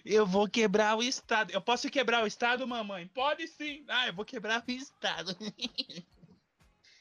Eu 0.04 0.26
vou 0.26 0.48
quebrar 0.48 0.96
o 0.96 1.02
Estado. 1.02 1.52
Eu 1.52 1.60
posso 1.60 1.90
quebrar 1.90 2.22
o 2.22 2.26
Estado, 2.26 2.66
mamãe? 2.66 3.08
Pode 3.08 3.46
sim. 3.48 3.84
Ah, 3.88 4.08
eu 4.08 4.14
vou 4.14 4.24
quebrar 4.24 4.64
o 4.66 4.70
Estado. 4.70 5.36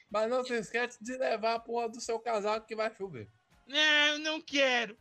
Mas 0.10 0.30
não 0.30 0.44
se 0.44 0.54
esquece 0.56 1.04
de 1.04 1.18
levar 1.18 1.56
a 1.56 1.60
porra 1.60 1.90
do 1.90 2.02
seu 2.02 2.20
casaco 2.20 2.66
que 2.66 2.76
vai 2.76 2.94
chover. 2.96 3.30
Não, 3.68 4.08
eu 4.08 4.20
não 4.20 4.42
quero. 4.42 4.98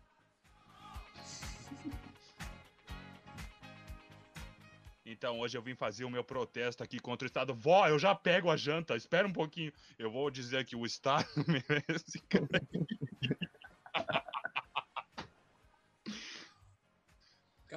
Então, 5.11 5.41
hoje 5.41 5.57
eu 5.57 5.63
vim 5.63 5.75
fazer 5.75 6.05
o 6.05 6.11
meu 6.11 6.23
protesto 6.23 6.83
aqui 6.83 6.99
contra 7.01 7.25
o 7.25 7.27
Estado. 7.27 7.55
Vó, 7.55 7.89
eu 7.89 7.99
já 7.99 8.15
pego 8.15 8.51
a 8.51 8.57
janta, 8.59 8.95
espera 8.95 9.27
um 9.27 9.33
pouquinho. 9.33 9.73
Eu 9.99 10.11
vou 10.11 10.31
dizer 10.31 10.67
que 10.67 10.77
o 10.77 10.85
Estado 10.85 11.27
merece. 11.49 12.23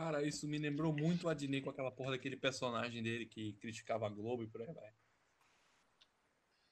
Cara, 0.01 0.23
isso 0.23 0.47
me 0.47 0.57
lembrou 0.57 0.91
muito 0.91 1.27
o 1.27 1.29
Adnei 1.29 1.61
com 1.61 1.69
aquela 1.69 1.91
porra 1.91 2.11
daquele 2.11 2.35
personagem 2.35 3.03
dele 3.03 3.23
que 3.23 3.53
criticava 3.53 4.07
a 4.07 4.09
Globo 4.09 4.41
e 4.41 4.47
por 4.47 4.59
aí 4.59 4.73
vai. 4.73 4.91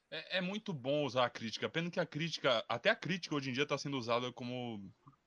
É, 0.10 0.38
é 0.40 0.42
muito 0.42 0.74
bom 0.74 1.06
usar 1.06 1.26
a 1.26 1.30
crítica. 1.30 1.70
Pena 1.70 1.92
que 1.92 2.00
a 2.00 2.08
crítica, 2.08 2.66
até 2.68 2.90
a 2.90 2.96
crítica 2.96 3.36
hoje 3.36 3.52
em 3.52 3.54
dia 3.54 3.68
tá 3.68 3.78
sendo 3.78 4.00
usada 4.00 4.34
como 4.34 4.84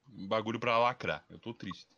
um 0.09 0.27
bagulho 0.27 0.59
pra 0.59 0.79
lacrar. 0.79 1.25
Eu 1.31 1.39
tô 1.39 1.55
triste. 1.55 1.97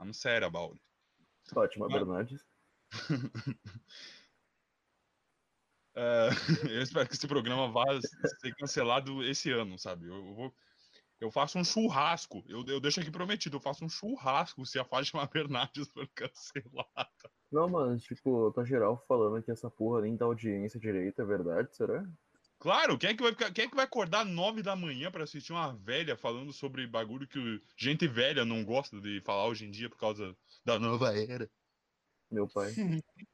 I'm 0.00 0.12
sad 0.12 0.44
about 0.44 0.74
it. 0.74 1.78
Mas- 1.78 1.92
Bernardes. 1.92 2.46
É, 5.96 6.28
eu 6.76 6.82
espero 6.82 7.08
que 7.08 7.14
esse 7.14 7.28
programa 7.28 7.70
vá 7.70 7.84
ser 8.00 8.52
cancelado 8.56 9.22
esse 9.22 9.52
ano, 9.52 9.78
sabe? 9.78 10.08
Eu, 10.08 10.16
eu 10.16 10.34
vou. 10.34 10.56
Eu 11.20 11.30
faço 11.30 11.58
um 11.58 11.64
churrasco. 11.64 12.44
Eu, 12.48 12.64
eu 12.66 12.80
deixo 12.80 13.00
aqui 13.00 13.10
prometido. 13.10 13.56
Eu 13.56 13.60
faço 13.60 13.84
um 13.84 13.88
churrasco 13.88 14.64
se 14.66 14.78
a 14.78 14.84
Fátima 14.84 15.26
Bernardes 15.32 15.88
for 15.88 16.08
cancelada. 16.14 17.10
Não, 17.50 17.68
mas, 17.68 18.02
tipo, 18.02 18.50
tá 18.52 18.64
geral 18.64 19.02
falando 19.06 19.42
que 19.42 19.50
essa 19.50 19.70
porra 19.70 20.02
nem 20.02 20.16
dá 20.16 20.24
audiência 20.24 20.78
direita, 20.78 21.22
é 21.22 21.24
verdade? 21.24 21.74
Será? 21.74 22.04
Claro, 22.58 22.98
quem 22.98 23.10
é 23.10 23.14
que 23.14 23.22
vai, 23.22 23.32
ficar- 23.32 23.52
quem 23.52 23.64
é 23.66 23.68
que 23.68 23.76
vai 23.76 23.84
acordar 23.84 24.24
nove 24.24 24.62
da 24.62 24.74
manhã 24.74 25.10
pra 25.10 25.24
assistir 25.24 25.52
uma 25.52 25.72
velha 25.76 26.16
falando 26.16 26.52
sobre 26.52 26.86
bagulho 26.86 27.28
que 27.28 27.60
gente 27.76 28.08
velha 28.08 28.44
não 28.44 28.64
gosta 28.64 29.00
de 29.00 29.20
falar 29.20 29.46
hoje 29.46 29.66
em 29.66 29.70
dia 29.70 29.90
por 29.90 29.98
causa 29.98 30.36
da 30.64 30.78
nova 30.78 31.16
era? 31.16 31.50
Meu 32.30 32.48
pai. 32.48 32.72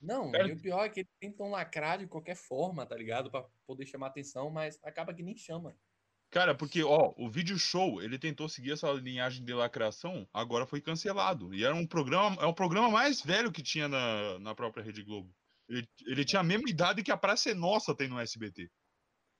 Não, 0.00 0.30
e 0.32 0.52
o 0.52 0.62
pior 0.62 0.84
é 0.84 0.88
que 0.88 1.00
eles 1.00 1.10
tentam 1.18 1.50
lacrar 1.50 1.98
de 1.98 2.06
qualquer 2.06 2.36
forma, 2.36 2.86
tá 2.86 2.94
ligado? 2.94 3.30
Pra 3.32 3.42
poder 3.66 3.84
chamar 3.84 4.08
atenção, 4.08 4.48
mas 4.48 4.78
acaba 4.84 5.12
que 5.12 5.24
nem 5.24 5.36
chama. 5.36 5.76
Cara, 6.30 6.54
porque, 6.54 6.82
ó, 6.82 7.14
o 7.16 7.30
vídeo 7.30 7.58
show, 7.58 8.02
ele 8.02 8.18
tentou 8.18 8.48
seguir 8.48 8.72
essa 8.72 8.90
linhagem 8.92 9.42
de 9.42 9.54
lacração, 9.54 10.28
agora 10.32 10.66
foi 10.66 10.80
cancelado. 10.80 11.54
E 11.54 11.64
era 11.64 11.74
um 11.74 11.86
programa, 11.86 12.36
é 12.42 12.44
o 12.44 12.52
programa 12.52 12.90
mais 12.90 13.22
velho 13.22 13.50
que 13.50 13.62
tinha 13.62 13.88
na, 13.88 14.38
na 14.38 14.54
própria 14.54 14.82
Rede 14.82 15.02
Globo. 15.02 15.34
Ele, 15.68 15.88
ele 16.06 16.24
tinha 16.24 16.40
a 16.40 16.44
mesma 16.44 16.68
idade 16.68 17.02
que 17.02 17.10
a 17.10 17.16
Praça 17.16 17.50
é 17.50 17.54
Nossa 17.54 17.94
tem 17.94 18.08
no 18.08 18.20
SBT. 18.20 18.70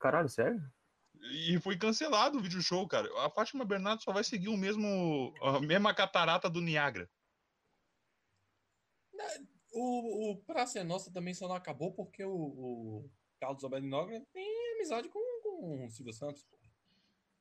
Caralho, 0.01 0.29
sério? 0.29 0.61
E 1.20 1.59
foi 1.61 1.77
cancelado 1.77 2.38
o 2.38 2.40
vídeo 2.40 2.62
show, 2.62 2.87
cara. 2.87 3.09
A 3.24 3.31
Fátima 3.31 3.64
Bernardo 3.64 4.03
só 4.03 4.12
vai 4.12 4.24
seguir 4.24 4.48
o 4.48 4.57
mesmo, 4.57 5.35
a 5.42 5.61
mesma 5.61 5.94
catarata 5.94 6.48
do 6.48 6.61
Niagara. 6.61 7.11
O, 9.72 10.33
o 10.33 10.37
Praça 10.44 10.79
é 10.79 10.85
Nossa 10.85 11.12
também 11.12 11.35
só 11.35 11.48
não 11.48 11.55
acabou 11.55 11.92
porque 11.92 12.24
o, 12.24 12.31
o 12.31 13.11
Carlos 13.40 13.62
Alberto 13.64 13.87
Nogra 13.87 14.24
tem 14.33 14.72
amizade 14.74 15.09
com, 15.09 15.20
com 15.42 15.87
o 15.87 15.90
Silvio 15.90 16.12
Santos. 16.12 16.44
pô. 16.44 16.58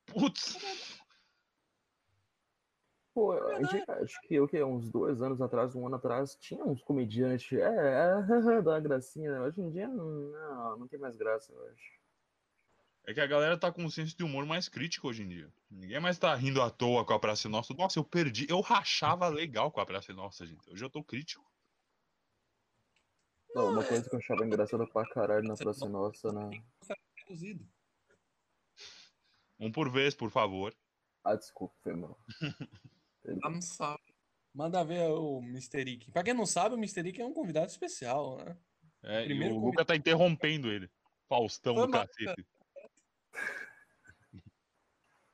Putz, 0.08 0.58
Pô, 3.18 3.36
gente, 3.66 3.90
acho 3.90 4.22
que 4.28 4.40
o 4.40 4.48
que 4.48 4.64
uns 4.64 4.92
dois 4.92 5.24
anos 5.24 5.42
atrás, 5.42 5.74
um 5.74 5.88
ano 5.88 5.96
atrás, 5.96 6.36
tinha 6.40 6.64
uns 6.64 6.84
comediantes. 6.84 7.52
É, 7.58 7.64
é 7.66 8.22
dá 8.62 8.74
uma 8.74 8.80
gracinha. 8.80 9.32
né? 9.32 9.42
Hoje 9.42 9.60
em 9.60 9.72
dia, 9.72 9.88
não, 9.88 10.78
não 10.78 10.88
tem 10.88 11.00
mais 11.00 11.18
graça, 11.18 11.52
eu 11.52 11.66
acho. 11.66 11.94
é 13.08 13.16
que 13.16 13.20
a 13.20 13.26
galera 13.26 13.58
tá 13.58 13.72
com 13.72 13.84
um 13.84 13.90
senso 13.90 14.16
de 14.16 14.24
humor 14.24 14.46
mais 14.46 14.70
crítico 14.70 15.08
hoje 15.08 15.24
em 15.24 15.28
dia. 15.28 15.52
Ninguém 15.68 16.00
mais 16.00 16.20
tá 16.20 16.36
rindo 16.36 16.62
à 16.62 16.70
toa 16.70 17.04
com 17.04 17.14
a 17.14 17.20
Praça 17.20 17.50
Nossa. 17.50 17.74
Nossa, 17.74 17.98
eu 17.98 18.04
perdi. 18.04 18.46
Eu 18.48 18.62
rachava 18.62 19.28
legal 19.34 19.72
com 19.72 19.82
a 19.82 19.86
Praça 19.88 20.14
Nossa, 20.14 20.46
gente. 20.46 20.70
Hoje 20.70 20.86
eu 20.86 20.90
tô 20.90 21.04
crítico. 21.04 21.44
Não, 23.56 23.72
uma 23.72 23.84
coisa 23.84 24.08
que 24.08 24.14
eu 24.16 24.20
achava 24.20 24.46
engraçada 24.46 24.86
pra 24.86 25.10
caralho 25.10 25.48
na 25.48 25.56
Praça 25.56 25.90
Nossa. 25.90 26.30
Reduzido. 27.16 27.68
Um 29.60 29.72
por 29.72 29.90
vez, 29.90 30.14
por 30.14 30.30
favor. 30.30 30.76
Ah, 31.24 31.36
desculpa, 31.36 31.76
foi 31.82 31.94
mal. 31.94 32.18
I'm 33.46 33.62
sorry. 33.62 34.02
Manda 34.54 34.84
ver 34.84 35.10
o 35.10 35.40
Mr. 35.40 35.82
Ick. 35.82 36.12
Pra 36.12 36.24
quem 36.24 36.34
não 36.34 36.46
sabe, 36.46 36.76
o 36.76 36.78
Mr. 36.78 37.08
Ick 37.10 37.22
é 37.22 37.26
um 37.26 37.34
convidado 37.34 37.68
especial, 37.68 38.38
né? 38.38 38.58
É, 39.04 39.26
Primeiro 39.26 39.56
e 39.56 39.58
o 39.58 39.62
Luca 39.62 39.86
tá 39.86 39.96
interrompendo 39.96 40.72
ele. 40.72 40.90
Faustão 41.28 41.76
Foi 41.76 41.86
do 41.86 41.92
cacete. 41.92 42.48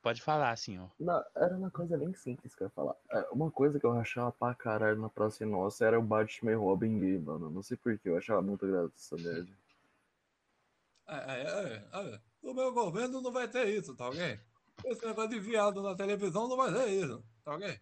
Pode 0.02 0.22
falar, 0.22 0.52
assim, 0.52 0.78
ó. 0.78 0.90
Não, 1.00 1.24
era 1.34 1.56
uma 1.56 1.72
coisa 1.72 1.98
bem 1.98 2.14
simples 2.14 2.54
que 2.54 2.64
eu 2.64 2.68
ia 2.68 2.72
falar. 2.72 2.94
É, 3.10 3.22
Uma 3.32 3.50
coisa 3.50 3.80
que 3.80 3.86
eu 3.86 3.94
achava 3.94 4.34
pra 4.34 4.54
caralho 4.54 5.00
na 5.00 5.08
Praça 5.08 5.46
Nossa 5.46 5.86
era 5.86 5.98
o 5.98 6.04
Batman 6.04 6.52
e 6.52 6.56
Robin 6.56 7.00
gay, 7.00 7.18
mano. 7.18 7.50
Não 7.50 7.64
sei 7.64 7.78
porquê, 7.78 8.10
eu 8.10 8.18
achava 8.18 8.42
muito 8.42 8.68
graça 8.68 8.92
essa 8.98 9.16
merda. 9.16 9.50
É, 11.08 11.16
é, 11.16 11.44
é, 11.44 12.16
é. 12.16 12.22
No 12.44 12.54
meu 12.54 12.74
governo 12.74 13.22
não 13.22 13.32
vai 13.32 13.50
ter 13.50 13.68
isso, 13.70 13.96
tá 13.96 14.10
ok? 14.10 14.40
Esse 14.86 15.06
negócio 15.06 15.30
de 15.30 15.40
viado 15.40 15.82
na 15.82 15.96
televisão 15.96 16.48
não 16.48 16.58
vai 16.58 16.74
ter 16.74 16.90
isso, 16.90 17.24
tá 17.44 17.56
ok? 17.56 17.80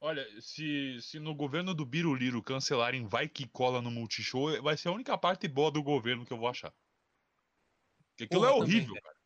Olha, 0.00 0.26
se, 0.42 1.00
se 1.00 1.18
no 1.18 1.34
governo 1.34 1.74
do 1.74 1.86
Biruliro 1.86 2.42
cancelarem 2.42 3.06
Vai 3.06 3.26
Que 3.28 3.48
Cola 3.48 3.80
no 3.80 3.90
Multishow, 3.90 4.60
vai 4.62 4.76
ser 4.76 4.88
a 4.88 4.92
única 4.92 5.16
parte 5.16 5.48
boa 5.48 5.70
do 5.70 5.82
governo 5.82 6.26
que 6.26 6.32
eu 6.32 6.36
vou 6.36 6.48
achar. 6.48 6.74
Porque 8.10 8.24
aquilo 8.24 8.42
Porra, 8.42 8.52
é 8.52 8.54
horrível, 8.54 8.94
cara. 9.00 9.16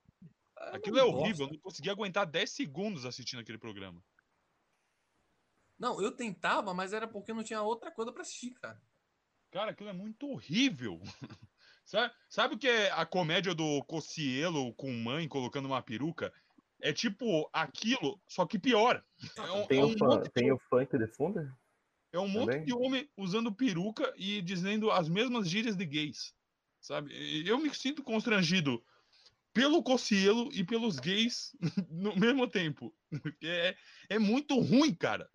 É 0.73 0.77
Aquilo 0.77 0.99
é 0.99 1.05
horrível. 1.05 1.47
Eu 1.47 1.49
bosta. 1.49 1.55
não 1.55 1.61
consegui 1.61 1.91
aguentar 1.91 2.27
10 2.27 2.51
segundos 2.51 3.05
assistindo 3.07 3.41
aquele 3.41 3.59
programa. 3.59 4.05
Não, 5.79 6.01
eu 6.01 6.15
tentava, 6.15 6.75
mas 6.75 6.93
era 6.93 7.09
porque 7.09 7.33
não 7.33 7.43
tinha 7.43 7.63
outra 7.63 7.91
coisa 7.91 8.13
pra 8.13 8.23
assistir, 8.23 8.53
cara. 8.55 8.81
Cara, 9.51 9.71
aquilo 9.71 9.89
é 9.89 9.93
muito 9.93 10.29
horrível. 10.29 11.01
sabe, 11.89 12.15
sabe 12.29 12.55
o 12.55 12.59
que 12.59 12.69
é 12.69 12.91
a 12.93 13.05
comédia 13.07 13.55
do 13.55 13.83
Cocielo 13.85 14.73
com 14.75 14.93
mãe 14.93 15.27
colocando 15.29 15.67
uma 15.67 15.83
peruca? 15.83 16.33
É 16.81 16.93
tipo 16.93 17.49
aquilo, 17.53 18.21
só 18.29 18.47
que 18.47 18.59
pior. 18.59 19.05
É 19.37 19.43
um, 19.53 19.67
Tem, 19.67 19.81
é 19.81 19.85
o, 19.85 19.89
um 19.89 19.99
fun- 19.99 20.07
monte, 20.07 20.31
tem 20.31 20.53
o 20.53 20.59
funk 20.71 20.97
de 20.97 21.07
fundo? 21.09 21.53
é 22.13 22.19
um 22.19 22.29
monte 22.29 22.47
também? 22.53 22.65
de 22.65 22.73
homem 22.73 23.11
usando 23.17 23.53
peruca 23.55 24.13
e 24.17 24.41
dizendo 24.41 24.91
as 24.91 25.09
mesmas 25.09 25.49
gírias 25.49 25.77
de 25.77 25.85
gays. 25.85 26.33
Sabe? 26.81 27.13
Eu 27.47 27.59
me 27.59 27.75
sinto 27.75 28.03
constrangido 28.05 28.83
pelo 29.53 29.83
Cocielo 29.83 30.49
e 30.53 30.63
pelos 30.63 31.01
gays 31.01 31.51
no 31.91 32.15
mesmo 32.17 32.47
tempo. 32.49 32.95
É, 33.43 33.77
é 34.11 34.19
muito 34.19 34.59
ruim, 34.61 34.95
cara. 34.95 35.29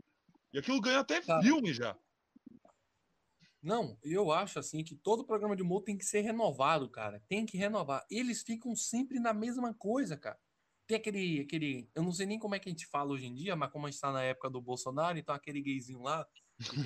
E 0.53 0.59
aquilo 0.59 0.79
ganha 0.79 0.99
até 0.99 1.19
Tá. 1.19 1.41
filme 1.41 1.73
já. 1.73 1.97
Não, 3.63 3.97
eu 4.03 4.29
acho 4.29 4.59
assim 4.59 4.83
que 4.83 4.93
todo 4.93 5.25
programa 5.25 5.55
de 5.55 5.63
humor 5.63 5.83
tem 5.83 5.97
que 5.97 6.03
ser 6.03 6.19
renovado, 6.19 6.89
cara. 6.89 7.23
Tem 7.29 7.45
que 7.45 7.57
renovar. 7.57 8.05
Eles 8.11 8.43
ficam 8.43 8.75
sempre 8.75 9.21
na 9.21 9.33
mesma 9.33 9.73
coisa, 9.73 10.17
cara. 10.17 10.37
Tem 10.85 10.97
aquele, 10.97 11.39
aquele. 11.39 11.89
Eu 11.95 12.03
não 12.03 12.11
sei 12.11 12.25
nem 12.25 12.37
como 12.37 12.55
é 12.55 12.59
que 12.59 12.67
a 12.67 12.71
gente 12.71 12.85
fala 12.85 13.11
hoje 13.11 13.25
em 13.25 13.33
dia, 13.33 13.55
mas 13.55 13.71
como 13.71 13.87
a 13.87 13.89
gente 13.89 14.01
tá 14.01 14.11
na 14.11 14.21
época 14.21 14.49
do 14.49 14.61
Bolsonaro, 14.61 15.17
então 15.17 15.33
aquele 15.33 15.61
gayzinho 15.61 16.01
lá, 16.01 16.27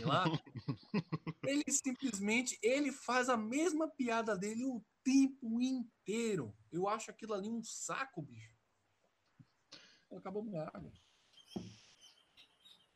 lá, 0.04 0.26
ele 1.48 1.64
simplesmente 1.72 2.60
ele 2.62 2.92
faz 2.92 3.28
a 3.28 3.36
mesma 3.36 3.90
piada 3.90 4.38
dele 4.38 4.64
o 4.66 4.86
tempo 5.04 5.60
inteiro. 5.60 6.56
Eu 6.72 6.88
acho 6.88 7.10
aquilo 7.10 7.34
ali 7.34 7.50
um 7.50 7.64
saco, 7.64 8.22
bicho. 8.22 8.56
Acabou 10.12 10.44
minha 10.44 10.62
água. 10.72 10.94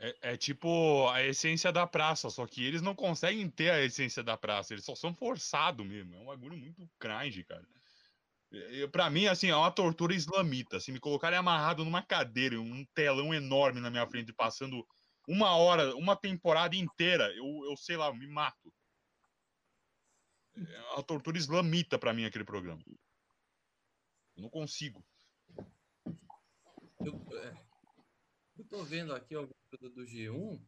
É, 0.03 0.33
é 0.33 0.37
tipo 0.37 1.07
a 1.09 1.23
essência 1.23 1.71
da 1.71 1.85
praça, 1.85 2.27
só 2.31 2.47
que 2.47 2.65
eles 2.65 2.81
não 2.81 2.95
conseguem 2.95 3.47
ter 3.47 3.69
a 3.69 3.79
essência 3.79 4.23
da 4.23 4.35
praça, 4.35 4.73
eles 4.73 4.83
só 4.83 4.95
são 4.95 5.13
forçados 5.13 5.85
mesmo. 5.85 6.15
É 6.15 6.19
um 6.19 6.25
bagulho 6.25 6.57
muito 6.57 6.89
cringe, 6.97 7.43
cara. 7.43 7.63
Pra 8.91 9.09
mim, 9.11 9.27
assim, 9.27 9.49
é 9.49 9.55
uma 9.55 9.71
tortura 9.71 10.13
islamita. 10.13 10.79
Se 10.79 10.91
me 10.91 10.99
colocarem 10.99 11.37
amarrado 11.37 11.85
numa 11.85 12.01
cadeira, 12.01 12.59
um 12.59 12.83
telão 12.95 13.31
enorme 13.31 13.79
na 13.79 13.91
minha 13.91 14.07
frente, 14.07 14.33
passando 14.33 14.85
uma 15.27 15.55
hora, 15.55 15.95
uma 15.95 16.15
temporada 16.15 16.75
inteira, 16.75 17.31
eu, 17.35 17.45
eu 17.69 17.77
sei 17.77 17.95
lá, 17.95 18.07
eu 18.07 18.15
me 18.15 18.27
mato. 18.27 18.73
É 20.57 20.93
uma 20.93 21.03
tortura 21.03 21.37
islamita 21.37 21.97
pra 21.99 22.11
mim 22.11 22.25
aquele 22.25 22.43
programa. 22.43 22.81
Eu 24.35 24.41
não 24.41 24.49
consigo. 24.49 25.05
Eu, 26.99 27.25
é, 27.37 27.53
eu 28.62 28.67
tô 28.67 28.84
vendo 28.84 29.13
aqui 29.13 29.34
alguma 29.34 29.56
coisa 29.69 29.93
do 29.93 30.06
G1 30.06 30.62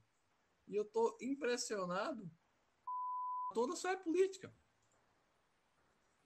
e 0.67 0.75
eu 0.75 0.85
tô 0.85 1.15
impressionado. 1.21 2.29
Toda 3.53 3.75
só 3.75 3.91
é 3.91 3.95
política. 3.95 4.53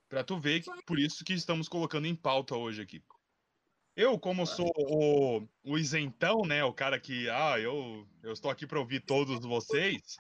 Pra 0.08 0.24
tu 0.24 0.40
ver 0.40 0.62
que 0.62 0.72
por 0.86 0.98
isso 0.98 1.26
que 1.26 1.34
estamos 1.34 1.68
colocando 1.68 2.08
em 2.08 2.16
pauta 2.16 2.56
hoje 2.56 2.82
aqui. 2.82 3.04
Eu, 3.94 4.18
como 4.18 4.46
sou 4.46 4.72
o, 4.78 5.48
o 5.64 5.78
isentão, 5.78 6.46
né? 6.46 6.64
O 6.64 6.74
cara 6.74 7.00
que, 7.00 7.30
ah, 7.30 7.60
eu, 7.60 8.08
eu 8.24 8.32
estou 8.32 8.50
aqui 8.50 8.66
pra 8.66 8.80
ouvir 8.80 9.02
todos 9.02 9.44
vocês. 9.44 10.16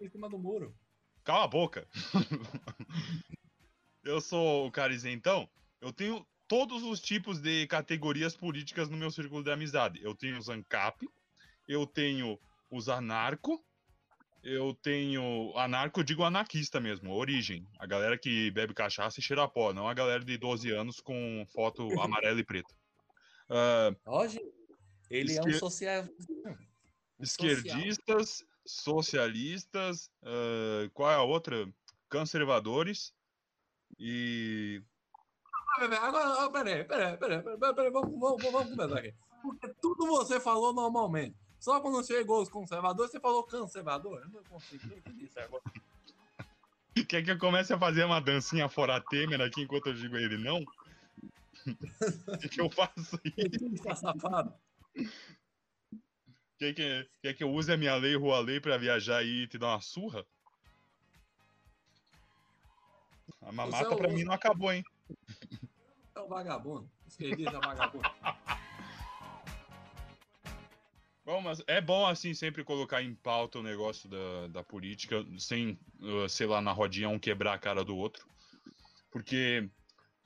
Em 0.00 0.08
cima 0.08 0.28
do 0.28 0.38
muro. 0.38 0.76
Cala 1.24 1.44
a 1.44 1.48
boca. 1.48 1.88
eu 4.04 4.20
sou 4.20 4.68
o 4.68 4.70
cara 4.70 4.92
isentão. 4.92 5.50
Eu 5.80 5.92
tenho 5.92 6.24
todos 6.48 6.82
os 6.82 7.00
tipos 7.00 7.40
de 7.40 7.66
categorias 7.66 8.36
políticas 8.36 8.88
no 8.88 8.96
meu 8.96 9.10
círculo 9.10 9.42
de 9.42 9.50
amizade. 9.50 10.00
Eu 10.02 10.14
tenho 10.14 10.38
os 10.38 10.48
ANCAP, 10.48 11.08
eu 11.66 11.86
tenho 11.86 12.38
os 12.70 12.88
anarco, 12.88 13.64
eu 14.42 14.74
tenho 14.74 15.52
anarco, 15.56 16.00
eu 16.00 16.04
digo 16.04 16.22
anarquista 16.22 16.78
mesmo, 16.80 17.12
origem. 17.14 17.66
A 17.78 17.86
galera 17.86 18.18
que 18.18 18.50
bebe 18.50 18.74
cachaça 18.74 19.18
e 19.20 19.22
cheira 19.22 19.48
pó, 19.48 19.72
não 19.72 19.88
a 19.88 19.94
galera 19.94 20.24
de 20.24 20.36
12 20.36 20.70
anos 20.70 21.00
com 21.00 21.44
foto 21.52 21.88
amarela 22.00 22.40
e 22.40 22.44
preta. 22.44 22.74
Ó, 24.06 24.26
gente, 24.26 24.44
ele 25.10 25.32
é 25.32 25.40
um 25.42 25.48
Esquer- 25.48 25.58
social. 25.58 26.02
um 26.04 27.24
social. 27.24 27.50
esquerdistas, 27.50 28.44
socialistas, 28.66 30.10
ah, 30.22 30.90
qual 30.92 31.10
é 31.10 31.14
a 31.14 31.22
outra? 31.22 31.66
Conservadores 32.10 33.12
e 33.98 34.82
Agora, 35.76 36.50
peraí, 36.50 36.84
peraí, 36.84 37.16
peraí, 37.16 37.42
peraí, 37.42 37.74
peraí, 37.74 37.90
vamos, 37.90 38.18
vamos, 38.18 38.42
vamos 38.42 38.70
começar 38.70 38.98
aqui. 38.98 39.14
Porque 39.42 39.68
tudo 39.80 40.06
você 40.06 40.38
falou 40.40 40.72
normalmente. 40.72 41.36
Só 41.58 41.80
quando 41.80 42.04
chegou 42.06 42.42
os 42.42 42.48
conservadores, 42.48 43.10
você 43.10 43.20
falou 43.20 43.44
conservador. 43.44 44.20
Eu 44.20 44.28
não 44.28 44.44
consigo 44.44 44.86
entender 44.94 45.24
isso 45.24 45.40
agora. 45.40 45.62
Quer 47.08 47.24
que 47.24 47.30
eu 47.30 47.38
comece 47.38 47.72
a 47.72 47.78
fazer 47.78 48.04
uma 48.04 48.20
dancinha 48.20 48.68
fora 48.68 49.00
Temer 49.00 49.40
aqui 49.40 49.62
enquanto 49.62 49.88
eu 49.88 49.94
digo 49.94 50.16
ele 50.16 50.38
não? 50.38 50.62
O 50.62 50.66
que, 52.38 52.48
que 52.48 52.60
eu 52.60 52.70
faço 52.70 53.18
aí? 53.24 53.32
Quer 56.58 56.72
que, 56.72 57.08
quer 57.20 57.34
que 57.34 57.42
eu 57.42 57.50
use 57.50 57.72
a 57.72 57.76
minha 57.76 57.96
lei 57.96 58.14
rua 58.14 58.38
lei 58.40 58.60
pra 58.60 58.78
viajar 58.78 59.18
aí 59.18 59.42
e 59.42 59.48
te 59.48 59.58
dar 59.58 59.68
uma 59.68 59.80
surra? 59.80 60.24
A 63.42 63.50
mamata 63.50 63.92
é 63.92 63.96
pra 63.96 64.08
mim 64.08 64.24
não 64.24 64.32
acabou, 64.32 64.72
hein? 64.72 64.84
É 66.16 66.20
o 66.20 66.28
vagabundo. 66.28 66.90
Esquerdista 67.06 67.58
vagabundo. 67.60 68.08
Bom, 71.24 71.40
mas 71.40 71.62
é 71.66 71.80
bom, 71.80 72.06
assim, 72.06 72.34
sempre 72.34 72.62
colocar 72.62 73.02
em 73.02 73.14
pauta 73.14 73.58
o 73.58 73.62
negócio 73.62 74.10
da, 74.10 74.48
da 74.48 74.62
política, 74.62 75.24
sem, 75.38 75.80
uh, 76.00 76.28
sei 76.28 76.46
lá, 76.46 76.60
na 76.60 76.70
rodinha 76.70 77.08
um 77.08 77.18
quebrar 77.18 77.54
a 77.54 77.58
cara 77.58 77.82
do 77.82 77.96
outro. 77.96 78.28
Porque 79.10 79.66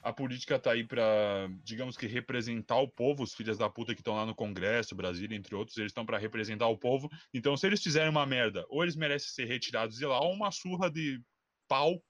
a 0.03 0.13
política 0.13 0.59
tá 0.59 0.73
aí 0.73 0.83
pra, 0.83 1.49
digamos 1.63 1.97
que, 1.97 2.09
representar 2.09 2.79
o 2.79 2.89
povo, 2.89 3.23
os 3.23 3.33
filhos 3.33 3.57
da 3.57 3.71
puta 3.71 3.95
que 3.95 4.01
estão 4.01 4.17
lá 4.17 4.27
no 4.27 4.35
Congresso, 4.35 4.97
Brasília, 4.97 5.37
entre 5.37 5.55
outros, 5.55 5.77
eles 5.77 5.91
estão 5.91 6.05
pra 6.05 6.19
representar 6.19 6.67
o 6.67 6.77
povo. 6.77 7.09
Então, 7.33 7.57
se 7.57 7.69
eles 7.69 7.81
fizerem 7.81 8.11
uma 8.11 8.27
merda, 8.27 8.67
ou 8.69 8.83
eles 8.83 8.97
merecem 8.97 9.31
ser 9.31 9.45
retirados 9.45 9.99
de 9.99 10.05
lá, 10.05 10.21
ou 10.21 10.33
uma 10.33 10.51
surra 10.51 10.91
de 10.91 11.23
pau. 11.69 12.03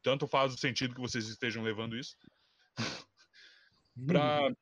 Tanto 0.00 0.28
faz 0.28 0.54
o 0.54 0.58
sentido 0.58 0.94
que 0.94 1.00
vocês 1.00 1.26
estejam 1.26 1.62
levando 1.64 1.96
isso. 1.96 2.16
Pra, 4.06 4.52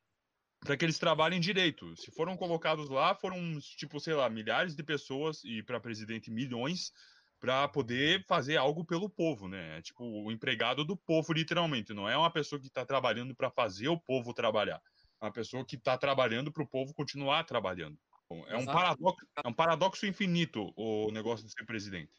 pra 0.60 0.76
que 0.76 0.84
eles 0.84 0.98
trabalhem 0.98 1.40
direito. 1.40 1.96
Se 1.96 2.10
foram 2.10 2.36
colocados 2.36 2.88
lá, 2.88 3.14
foram, 3.14 3.58
tipo, 3.76 3.98
sei 4.00 4.14
lá, 4.14 4.28
milhares 4.28 4.74
de 4.74 4.82
pessoas 4.82 5.42
e 5.44 5.62
para 5.62 5.80
presidente 5.80 6.30
milhões 6.30 6.92
para 7.40 7.68
poder 7.68 8.24
fazer 8.26 8.56
algo 8.56 8.84
pelo 8.84 9.08
povo, 9.08 9.48
né? 9.48 9.78
É 9.78 9.82
tipo 9.82 10.04
o 10.04 10.32
empregado 10.32 10.84
do 10.84 10.96
povo, 10.96 11.32
literalmente. 11.32 11.94
Não 11.94 12.08
é 12.08 12.16
uma 12.16 12.30
pessoa 12.30 12.60
que 12.60 12.66
está 12.66 12.84
trabalhando 12.84 13.34
para 13.34 13.50
fazer 13.50 13.88
o 13.88 13.98
povo 13.98 14.34
trabalhar. 14.34 14.82
É 15.20 15.24
uma 15.24 15.32
pessoa 15.32 15.64
que 15.64 15.76
está 15.76 15.96
trabalhando 15.96 16.52
para 16.52 16.62
o 16.62 16.66
povo 16.66 16.92
continuar 16.94 17.44
trabalhando. 17.44 17.98
É 18.48 18.56
um, 18.56 18.66
paradoxo, 18.66 19.26
é 19.42 19.48
um 19.48 19.54
paradoxo 19.54 20.06
infinito 20.06 20.72
o 20.76 21.10
negócio 21.10 21.46
de 21.46 21.52
ser 21.52 21.64
presidente. 21.64 22.12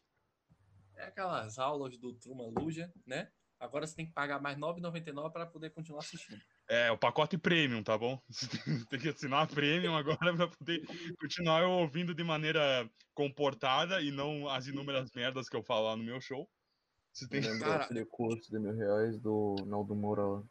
É 0.95 1.05
aquelas 1.05 1.59
aulas 1.59 1.97
do 1.97 2.13
Truman 2.13 2.51
Luja, 2.57 2.91
né? 3.05 3.29
Agora 3.59 3.85
você 3.85 3.95
tem 3.95 4.07
que 4.07 4.13
pagar 4.13 4.41
mais 4.41 4.55
R$ 4.57 4.61
9,99 4.63 5.31
para 5.31 5.45
poder 5.45 5.69
continuar 5.69 5.99
assistindo. 5.99 6.41
É, 6.71 6.91
o 6.91 6.97
pacote 6.97 7.35
premium, 7.35 7.81
tá 7.81 7.97
bom? 7.97 8.21
Você 8.29 8.45
tem- 8.89 8.99
que 8.99 9.09
assinar 9.09 9.43
a 9.43 9.47
premium 9.47 9.95
agora 9.95 10.17
para 10.37 10.47
poder 10.47 10.85
continuar 11.19 11.63
eu 11.63 11.71
ouvindo 11.71 12.13
de 12.13 12.23
maneira 12.23 12.87
comportada 13.15 13.99
e 14.01 14.11
não 14.11 14.47
as 14.47 14.67
inúmeras 14.67 15.11
merdas 15.11 15.49
que 15.49 15.55
eu 15.55 15.63
falo 15.63 15.87
lá 15.87 15.97
no 15.97 16.03
meu 16.03 16.21
show. 16.21 16.47
Você 17.11 17.27
tem 17.27 17.41
que... 17.41 17.59
Cara- 17.59 17.85
aquele 17.85 18.05
curso 18.05 18.51
de 18.51 18.59
mil 18.59 18.75
reais 18.75 19.19
do 19.19 19.55
Naldo 19.65 19.95
Moura 19.95 20.23
lá. 20.23 20.43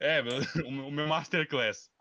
É, 0.00 0.20
o 0.66 0.90
meu- 0.90 1.06
masterclass. 1.06 1.92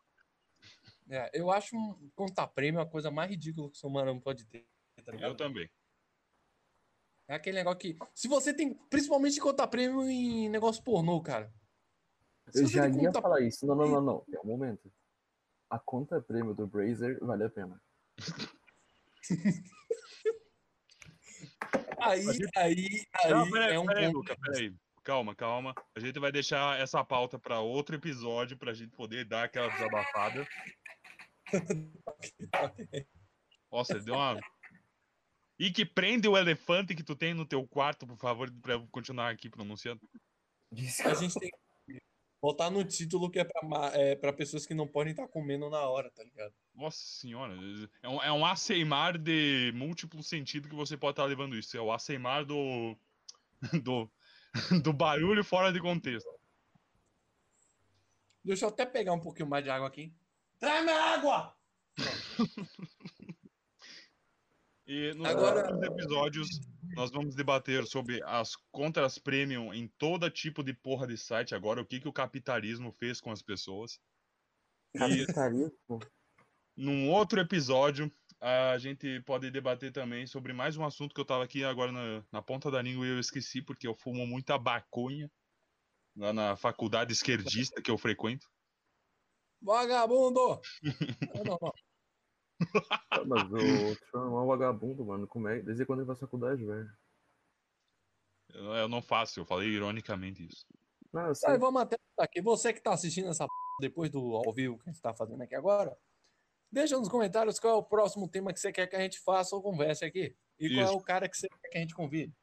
É, 1.08 1.30
eu 1.32 1.52
acho 1.52 1.76
um 1.78 2.10
conta 2.15 2.48
prêmio 2.48 2.82
a 2.82 2.86
coisa 2.86 3.12
mais 3.12 3.30
ridícula 3.30 3.70
que 3.70 3.78
o 3.78 3.80
ser 3.80 3.88
humano 3.88 4.20
pode 4.20 4.44
ter. 4.46 4.65
Tá? 5.06 5.13
Eu 5.13 5.36
também. 5.36 5.70
É 7.28 7.36
aquele 7.36 7.58
negócio 7.58 7.80
que. 7.80 7.98
Se 8.13 8.28
você 8.28 8.54
tem. 8.54 8.74
Principalmente 8.89 9.39
conta 9.39 9.68
prêmio 9.68 10.04
em 10.10 10.50
negócio 10.50 10.84
pornô, 10.84 11.22
cara. 11.22 11.54
Eu 12.54 12.68
já 12.68 12.88
ia 12.88 13.08
conta 13.08 13.22
falar 13.22 13.42
isso. 13.42 13.66
Não, 13.66 13.76
não, 13.76 13.88
não, 13.88 14.02
não. 14.02 14.20
Tem 14.30 14.40
um 14.40 14.46
momento. 14.48 14.92
A 15.70 15.78
conta 15.78 16.22
prêmio 16.22 16.54
do 16.54 16.66
Brazer 16.66 17.20
vale 17.22 17.44
a 17.44 17.50
pena. 17.50 17.82
Aí, 22.02 22.26
aí, 22.56 23.06
aí 23.14 23.30
Não, 23.30 23.50
peraí, 23.52 23.76
é 23.76 23.80
um 23.80 23.86
peraí, 23.86 24.06
ponto. 24.06 24.18
Luca, 24.18 24.38
peraí. 24.38 24.74
Calma, 25.04 25.36
calma. 25.36 25.76
A 25.96 26.00
gente 26.00 26.20
vai 26.20 26.32
deixar 26.32 26.80
essa 26.80 27.04
pauta 27.04 27.38
para 27.38 27.60
outro 27.60 27.96
episódio 27.96 28.58
pra 28.58 28.74
gente 28.74 28.96
poder 28.96 29.26
dar 29.26 29.44
aquela 29.44 29.68
desabafada. 29.68 30.48
Nossa, 33.72 33.94
ele 33.94 34.04
deu 34.06 34.16
uma. 34.16 34.40
E 35.58 35.72
que 35.72 35.86
prende 35.86 36.28
o 36.28 36.38
elefante 36.38 36.96
que 36.96 37.04
tu 37.04 37.16
tem 37.16 37.34
no 37.34 37.46
teu 37.46 37.68
quarto, 37.68 38.08
por 38.08 38.18
favor, 38.18 38.50
pra 38.62 38.74
eu 38.74 38.88
continuar 38.88 39.30
aqui 39.30 39.50
pronunciando. 39.50 40.02
Disse 40.72 41.02
A 41.04 41.14
gente 41.14 41.38
tem 41.38 41.50
que 41.50 41.58
botar 42.41 42.69
no 42.69 42.84
título 42.84 43.30
que 43.30 43.39
é 43.39 43.43
pra, 43.43 43.91
é 43.93 44.15
pra 44.15 44.32
pessoas 44.34 44.65
que 44.65 44.73
não 44.73 44.88
podem 44.88 45.12
estar 45.12 45.28
comendo 45.28 45.69
na 45.69 45.82
hora, 45.82 46.10
tá 46.12 46.23
ligado? 46.23 46.54
Nossa 46.73 46.97
senhora, 46.97 47.54
é 48.02 48.08
um, 48.10 48.23
é 48.23 48.32
um 48.32 48.45
aceimar 48.45 49.17
de 49.17 49.71
múltiplo 49.75 50.23
sentido 50.23 50.69
que 50.69 50.75
você 50.75 50.95
pode 50.97 51.13
estar 51.13 51.25
levando 51.25 51.56
isso. 51.58 51.75
É 51.78 51.82
o 51.82 51.91
aceimar 51.91 52.45
do, 52.45 52.95
do, 53.84 54.10
do 54.84 54.93
barulho 54.93 55.43
fora 55.43 55.71
de 55.71 55.80
contexto. 55.82 56.30
Deixa 58.43 58.65
eu 58.65 58.69
até 58.69 58.86
pegar 58.86 59.13
um 59.13 59.19
pouquinho 59.19 59.49
mais 59.49 59.63
de 59.63 59.69
água 59.69 59.88
aqui. 59.88 60.13
Traz-me 60.58 60.91
água! 60.91 61.56
E 64.91 65.13
nos 65.13 65.28
Agora- 65.28 65.86
episódios 65.86 66.47
nós 66.95 67.12
vamos 67.12 67.36
debater 67.36 67.86
sobre 67.86 68.21
as 68.23 68.56
contras 68.71 69.17
premium 69.17 69.73
em 69.73 69.88
todo 69.97 70.30
tipo 70.30 70.63
de 70.63 70.73
porra 70.73 71.08
de 71.08 71.17
site 71.17 71.54
agora, 71.54 71.82
o 71.82 71.86
que, 71.86 71.99
que 71.99 72.08
o 72.08 72.13
capitalismo 72.13 72.91
fez 72.91 73.21
com 73.21 73.32
as 73.32 73.41
pessoas. 73.41 73.99
E 74.93 74.99
capitalismo. 74.99 75.99
num 76.75 77.10
outro 77.10 77.39
episódio 77.39 78.12
a 78.41 78.78
gente 78.78 79.21
pode 79.21 79.52
debater 79.52 79.91
também 79.91 80.25
sobre 80.25 80.54
mais 80.54 80.78
um 80.78 80.86
assunto 80.86 81.13
que 81.13 81.19
eu 81.19 81.25
tava 81.25 81.43
aqui 81.43 81.63
agora 81.63 81.91
na, 81.91 82.23
na 82.32 82.41
ponta 82.41 82.71
da 82.71 82.82
língua 82.82 83.06
e 83.06 83.10
eu 83.10 83.19
esqueci 83.19 83.62
porque 83.62 83.86
eu 83.86 83.93
fumo 83.93 84.25
muita 84.25 84.58
baconha 84.58 85.30
lá 86.15 86.34
na 86.34 86.56
faculdade 86.56 87.12
esquerdista 87.12 87.82
que 87.82 87.91
eu 87.91 87.97
frequento. 87.97 88.47
Vagabundo! 89.62 90.62
não, 91.36 91.43
não, 91.43 91.60
não. 91.62 91.73
Ah, 93.10 93.24
Mas 93.26 93.43
o 93.43 93.95
Trump 94.12 94.13
é 94.13 94.17
um 94.17 94.48
vagabundo, 94.48 95.06
mano. 95.06 95.28
Como 95.28 95.48
é? 95.48 95.62
Desde 95.62 95.86
quando 95.86 96.00
ele 96.00 96.08
vai 96.08 96.15
pra 96.15 96.28
faculdade, 96.28 96.65
velho? 96.65 96.91
Eu, 98.54 98.74
eu 98.76 98.89
não 98.89 99.02
faço, 99.02 99.39
eu 99.39 99.45
falei 99.45 99.69
ironicamente 99.69 100.45
isso. 100.45 100.65
Sei. 101.34 101.52
Aí 101.52 101.58
vamos 101.58 101.82
até 101.82 101.98
aqui. 102.19 102.41
Você 102.41 102.74
que 102.74 102.82
tá 102.82 102.93
assistindo 102.93 103.30
essa 103.30 103.45
p... 103.45 103.52
depois 103.82 104.10
do 104.10 104.36
ao 104.36 104.54
vivo 104.54 104.78
que 104.78 104.89
a 104.89 104.91
gente 104.91 105.02
tá 105.02 105.13
fazendo 105.13 105.41
aqui 105.41 105.56
agora, 105.56 105.98
deixa 106.72 106.98
nos 106.98 107.10
comentários 107.10 107.60
qual 107.60 107.74
é 107.74 107.78
o 107.78 107.84
próximo 107.84 108.28
tema 108.28 108.54
que 108.54 108.60
você 108.60 108.72
quer 108.72 108.88
que 108.88 108.95
a 108.95 109.02
gente 109.02 109.19
faça 109.19 109.56
ou 109.56 109.62
converse 109.62 110.06
aqui. 110.06 110.36
E 110.60 110.69
qual 110.69 110.82
é 110.82 110.86
Isso. 110.86 110.98
o 110.98 111.02
cara 111.02 111.28
que 111.28 111.38
você 111.38 111.48
quer 111.48 111.69
que 111.69 111.78
a 111.78 111.82
gente 111.82 111.95
convide. 111.95 112.34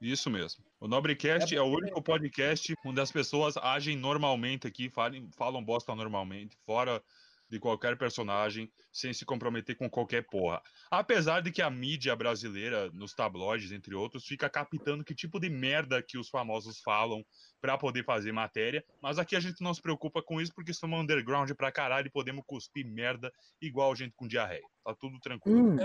Isso 0.00 0.28
mesmo. 0.28 0.64
O 0.80 0.88
Nobrecast 0.88 1.54
é, 1.54 1.58
é 1.58 1.62
o 1.62 1.66
único 1.66 2.02
podcast 2.02 2.74
onde 2.84 3.00
as 3.00 3.12
pessoas 3.12 3.56
agem 3.56 3.96
normalmente 3.96 4.66
aqui, 4.66 4.90
falam, 4.90 5.30
falam 5.32 5.64
bosta 5.64 5.94
normalmente, 5.94 6.56
fora 6.66 7.02
de 7.52 7.60
qualquer 7.60 7.98
personagem, 7.98 8.72
sem 8.90 9.12
se 9.12 9.26
comprometer 9.26 9.76
com 9.76 9.88
qualquer 9.90 10.26
porra. 10.26 10.62
Apesar 10.90 11.42
de 11.42 11.52
que 11.52 11.60
a 11.60 11.68
mídia 11.68 12.16
brasileira, 12.16 12.90
nos 12.94 13.12
tabloides, 13.12 13.72
entre 13.72 13.94
outros, 13.94 14.24
fica 14.24 14.48
captando 14.48 15.04
que 15.04 15.14
tipo 15.14 15.38
de 15.38 15.50
merda 15.50 16.02
que 16.02 16.16
os 16.16 16.30
famosos 16.30 16.80
falam 16.80 17.22
para 17.60 17.76
poder 17.76 18.06
fazer 18.06 18.32
matéria, 18.32 18.82
mas 19.02 19.18
aqui 19.18 19.36
a 19.36 19.40
gente 19.40 19.62
não 19.62 19.74
se 19.74 19.82
preocupa 19.82 20.22
com 20.22 20.40
isso 20.40 20.50
porque 20.54 20.72
somos 20.72 20.98
underground 20.98 21.50
pra 21.52 21.70
caralho 21.70 22.06
e 22.06 22.10
podemos 22.10 22.42
cuspir 22.46 22.86
merda 22.86 23.30
igual 23.60 23.94
gente 23.94 24.14
com 24.16 24.26
diarreia. 24.26 24.66
Tá 24.82 24.94
tudo 24.94 25.20
tranquilo. 25.20 25.72
Hum, 25.72 25.76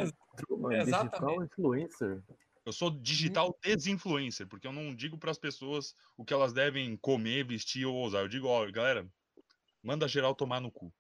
digital 0.85 1.43
influencer. 1.43 2.23
Eu 2.65 2.71
sou 2.71 2.89
digital 2.89 3.53
desinfluencer, 3.61 4.47
porque 4.47 4.67
eu 4.67 4.71
não 4.71 4.95
digo 4.95 5.17
para 5.17 5.31
as 5.31 5.37
pessoas 5.37 5.93
o 6.15 6.23
que 6.23 6.33
elas 6.33 6.53
devem 6.53 6.95
comer, 6.95 7.45
vestir 7.45 7.85
ou 7.85 8.05
usar. 8.05 8.19
Eu 8.19 8.29
digo, 8.29 8.47
ó, 8.47 8.69
galera, 8.71 9.05
manda 9.83 10.07
geral 10.07 10.33
tomar 10.33 10.61
no 10.61 10.71
cu 10.71 10.93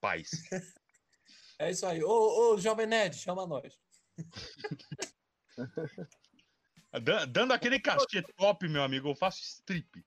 paz. 0.00 0.30
É 1.58 1.70
isso 1.70 1.86
aí. 1.86 2.02
Ô, 2.02 2.54
ô 2.54 2.58
Jovem 2.58 2.86
Nerd, 2.86 3.16
chama 3.16 3.46
nós. 3.46 3.78
Dando 7.28 7.52
aquele 7.52 7.78
cachê 7.78 8.22
top, 8.36 8.66
meu 8.66 8.82
amigo, 8.82 9.08
eu 9.10 9.14
faço 9.14 9.42
strip. 9.42 10.04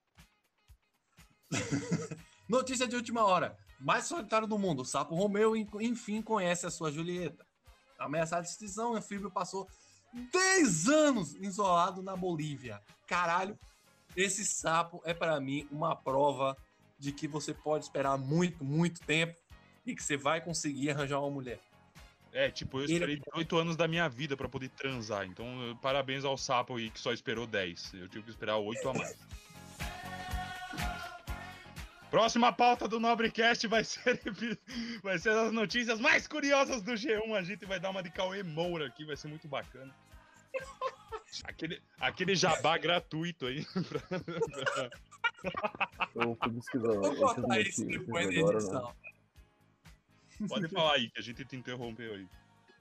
Notícia 2.49 2.87
de 2.87 2.95
última 2.95 3.23
hora. 3.23 3.55
Mais 3.79 4.05
solitário 4.05 4.47
do 4.47 4.57
mundo, 4.57 4.81
o 4.81 4.85
sapo 4.85 5.15
Romeu, 5.15 5.55
enfim, 5.55 6.21
conhece 6.21 6.65
a 6.65 6.71
sua 6.71 6.91
Julieta. 6.91 7.45
Ameaçado 7.99 8.43
de 8.43 8.49
extinção, 8.49 8.93
o 8.93 8.95
anfíbio 8.95 9.29
passou 9.29 9.69
10 10.31 10.89
anos 10.89 11.35
isolado 11.35 12.01
na 12.01 12.15
Bolívia. 12.15 12.81
Caralho, 13.07 13.59
esse 14.15 14.45
sapo 14.45 15.01
é 15.05 15.13
para 15.13 15.39
mim 15.39 15.67
uma 15.71 15.95
prova 15.95 16.57
de 16.97 17.11
que 17.11 17.27
você 17.27 17.53
pode 17.53 17.85
esperar 17.85 18.17
muito, 18.17 18.63
muito 18.63 19.01
tempo 19.01 19.42
e 19.85 19.95
que 19.95 20.03
você 20.03 20.17
vai 20.17 20.41
conseguir 20.41 20.91
arranjar 20.91 21.19
uma 21.19 21.29
mulher. 21.29 21.59
É, 22.31 22.49
tipo, 22.49 22.79
eu 22.79 22.85
esperei 22.85 23.15
Ele... 23.15 23.23
8 23.33 23.57
anos 23.57 23.75
da 23.75 23.87
minha 23.87 24.09
vida 24.09 24.35
para 24.35 24.49
poder 24.49 24.69
transar. 24.69 25.25
Então, 25.25 25.77
parabéns 25.81 26.25
ao 26.25 26.35
sapo 26.35 26.77
aí 26.77 26.89
que 26.89 26.99
só 26.99 27.13
esperou 27.13 27.45
10. 27.45 27.93
Eu 27.93 28.09
tive 28.09 28.23
que 28.23 28.29
esperar 28.31 28.57
8 28.57 28.89
a 28.89 28.93
mais. 28.93 29.17
Próxima 32.09 32.53
pauta 32.53 32.87
do 32.87 32.99
Nobrecast 32.99 33.65
vai 33.67 33.83
ser, 33.83 34.21
vai 35.01 35.17
ser 35.17 35.29
as 35.29 35.51
notícias 35.51 35.99
mais 35.99 36.27
curiosas 36.27 36.81
do 36.81 36.93
G1. 36.93 37.35
A 37.35 37.43
gente 37.43 37.65
vai 37.65 37.79
dar 37.79 37.89
uma 37.89 38.03
de 38.03 38.11
Cauê 38.11 38.43
Moura 38.43 38.87
aqui, 38.87 39.05
vai 39.05 39.15
ser 39.15 39.27
muito 39.27 39.47
bacana. 39.47 39.93
Aquele, 41.45 41.81
aquele 41.99 42.35
jabá 42.35 42.77
gratuito 42.77 43.47
aí. 43.47 43.65
Pra, 43.65 44.19
pra... 44.21 44.89
Eu 46.13 46.35
fui 46.35 46.51
pesquisar. 46.51 46.93
Vou 46.93 47.15
botar 47.15 47.59
isso 47.59 47.85
depois 47.87 48.27
da 48.27 48.33
edição. 48.33 48.93
Né? 49.03 49.12
Pode 50.47 50.67
falar 50.69 50.93
aí, 50.93 51.09
que 51.09 51.19
a 51.19 51.23
gente 51.23 51.43
te 51.45 51.55
interrompeu 51.55 52.13
aí. 52.13 52.27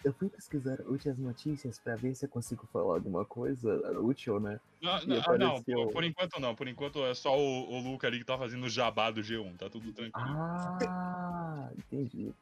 Eu 0.04 0.12
fui 0.12 0.28
pesquisar 0.28 0.80
úteis 0.80 1.16
notícias 1.16 1.78
pra 1.78 1.94
ver 1.94 2.14
se 2.16 2.24
eu 2.24 2.28
consigo 2.28 2.66
falar 2.72 2.94
alguma 2.94 3.24
coisa 3.24 3.70
útil, 4.00 4.40
né? 4.40 4.58
Não, 4.80 5.06
não, 5.06 5.20
apareceu... 5.20 5.38
não 5.38 5.62
por, 5.62 5.92
por, 5.92 6.04
enquanto 6.04 6.40
não. 6.40 6.54
Por 6.56 6.66
enquanto 6.66 7.04
é 7.06 7.14
só 7.14 7.38
o, 7.38 7.70
o 7.70 7.80
Luca 7.80 8.08
ali 8.08 8.18
que 8.18 8.24
tá 8.24 8.36
fazendo 8.36 8.64
o 8.64 8.68
jabá 8.68 9.12
do 9.12 9.20
G1, 9.20 9.56
tá 9.56 9.70
tudo 9.70 9.92
tranquilo. 9.92 10.26
Ah, 10.26 11.70
entendi. 11.78 12.34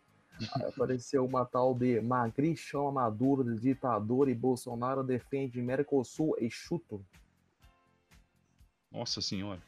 Aí 0.54 0.68
apareceu 0.68 1.24
uma 1.24 1.44
tal 1.44 1.74
de 1.74 2.00
Magri 2.00 2.56
chama 2.56 2.92
Maduro 2.92 3.44
de 3.44 3.60
ditador 3.60 4.30
e 4.30 4.34
Bolsonaro 4.34 5.02
defende 5.02 5.60
Mercosul 5.60 6.34
e 6.40 6.50
chuto. 6.50 7.04
Nossa 8.90 9.20
senhora. 9.20 9.60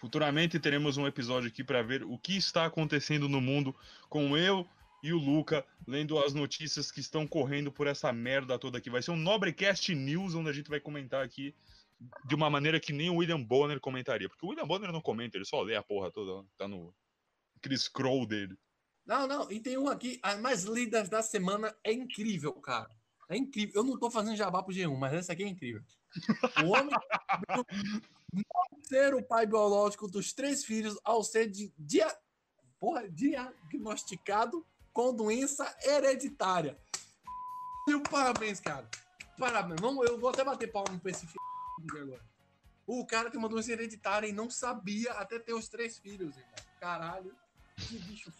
Futuramente 0.00 0.58
teremos 0.58 0.96
um 0.96 1.06
episódio 1.06 1.48
aqui 1.48 1.62
para 1.62 1.82
ver 1.82 2.02
o 2.02 2.16
que 2.16 2.36
está 2.36 2.64
acontecendo 2.64 3.28
no 3.28 3.40
mundo 3.40 3.76
com 4.08 4.34
eu 4.36 4.66
e 5.02 5.12
o 5.12 5.18
Luca 5.18 5.64
lendo 5.86 6.18
as 6.18 6.32
notícias 6.32 6.90
que 6.90 7.00
estão 7.00 7.26
correndo 7.26 7.70
por 7.70 7.86
essa 7.86 8.10
merda 8.10 8.58
toda 8.58 8.78
aqui. 8.78 8.88
Vai 8.88 9.02
ser 9.02 9.10
um 9.10 9.16
Nobrecast 9.16 9.94
News, 9.94 10.34
onde 10.34 10.48
a 10.48 10.52
gente 10.52 10.70
vai 10.70 10.80
comentar 10.80 11.22
aqui 11.22 11.54
de 12.24 12.34
uma 12.34 12.48
maneira 12.48 12.80
que 12.80 12.94
nem 12.94 13.10
o 13.10 13.16
William 13.16 13.42
Bonner 13.42 13.78
comentaria. 13.78 14.28
Porque 14.28 14.44
o 14.44 14.48
William 14.48 14.66
Bonner 14.66 14.90
não 14.90 15.02
comenta, 15.02 15.36
ele 15.36 15.44
só 15.44 15.60
lê 15.60 15.76
a 15.76 15.82
porra 15.82 16.10
toda. 16.10 16.46
Tá 16.56 16.66
no 16.66 16.94
aquele 17.56 17.76
scroll 17.76 18.26
dele. 18.26 18.56
Não, 19.04 19.26
não, 19.26 19.50
e 19.50 19.60
tem 19.60 19.76
um 19.76 19.88
aqui, 19.88 20.18
as 20.22 20.40
mais 20.40 20.64
lidas 20.64 21.08
da 21.08 21.22
semana 21.22 21.76
é 21.84 21.92
incrível, 21.92 22.52
cara. 22.54 22.88
É 23.28 23.36
incrível. 23.36 23.74
Eu 23.76 23.84
não 23.84 23.98
tô 23.98 24.10
fazendo 24.10 24.36
jabá 24.36 24.62
pro 24.62 24.74
G1, 24.74 24.96
mas 24.96 25.12
essa 25.12 25.32
aqui 25.32 25.42
é 25.42 25.48
incrível. 25.48 25.82
O 26.64 26.70
homem 26.70 26.94
não 28.32 28.82
ser 28.82 29.14
o 29.14 29.22
pai 29.22 29.46
biológico 29.46 30.08
dos 30.08 30.32
três 30.32 30.64
filhos 30.64 30.98
ao 31.04 31.22
ser 31.22 31.48
de, 31.48 31.72
dia, 31.78 32.06
porra, 32.78 33.08
diagnosticado 33.08 34.66
com 34.92 35.14
doença 35.14 35.76
hereditária. 35.82 36.78
E 37.88 37.98
parabéns, 38.08 38.60
cara. 38.60 38.88
Parabéns. 39.38 39.80
Vamos, 39.80 40.08
eu 40.08 40.18
vou 40.18 40.30
até 40.30 40.44
bater 40.44 40.70
palma 40.70 40.98
pra 40.98 41.10
esse 41.10 41.26
filho 41.26 42.02
agora. 42.02 42.24
O 42.86 43.06
cara 43.06 43.30
tem 43.30 43.38
uma 43.38 43.48
doença 43.48 43.72
hereditária 43.72 44.26
e 44.26 44.32
não 44.32 44.50
sabia 44.50 45.12
até 45.12 45.38
ter 45.38 45.54
os 45.54 45.68
três 45.68 45.98
filhos, 45.98 46.36
irmão. 46.36 46.54
Caralho. 46.80 47.34
Que 47.76 47.98
bicho 47.98 48.32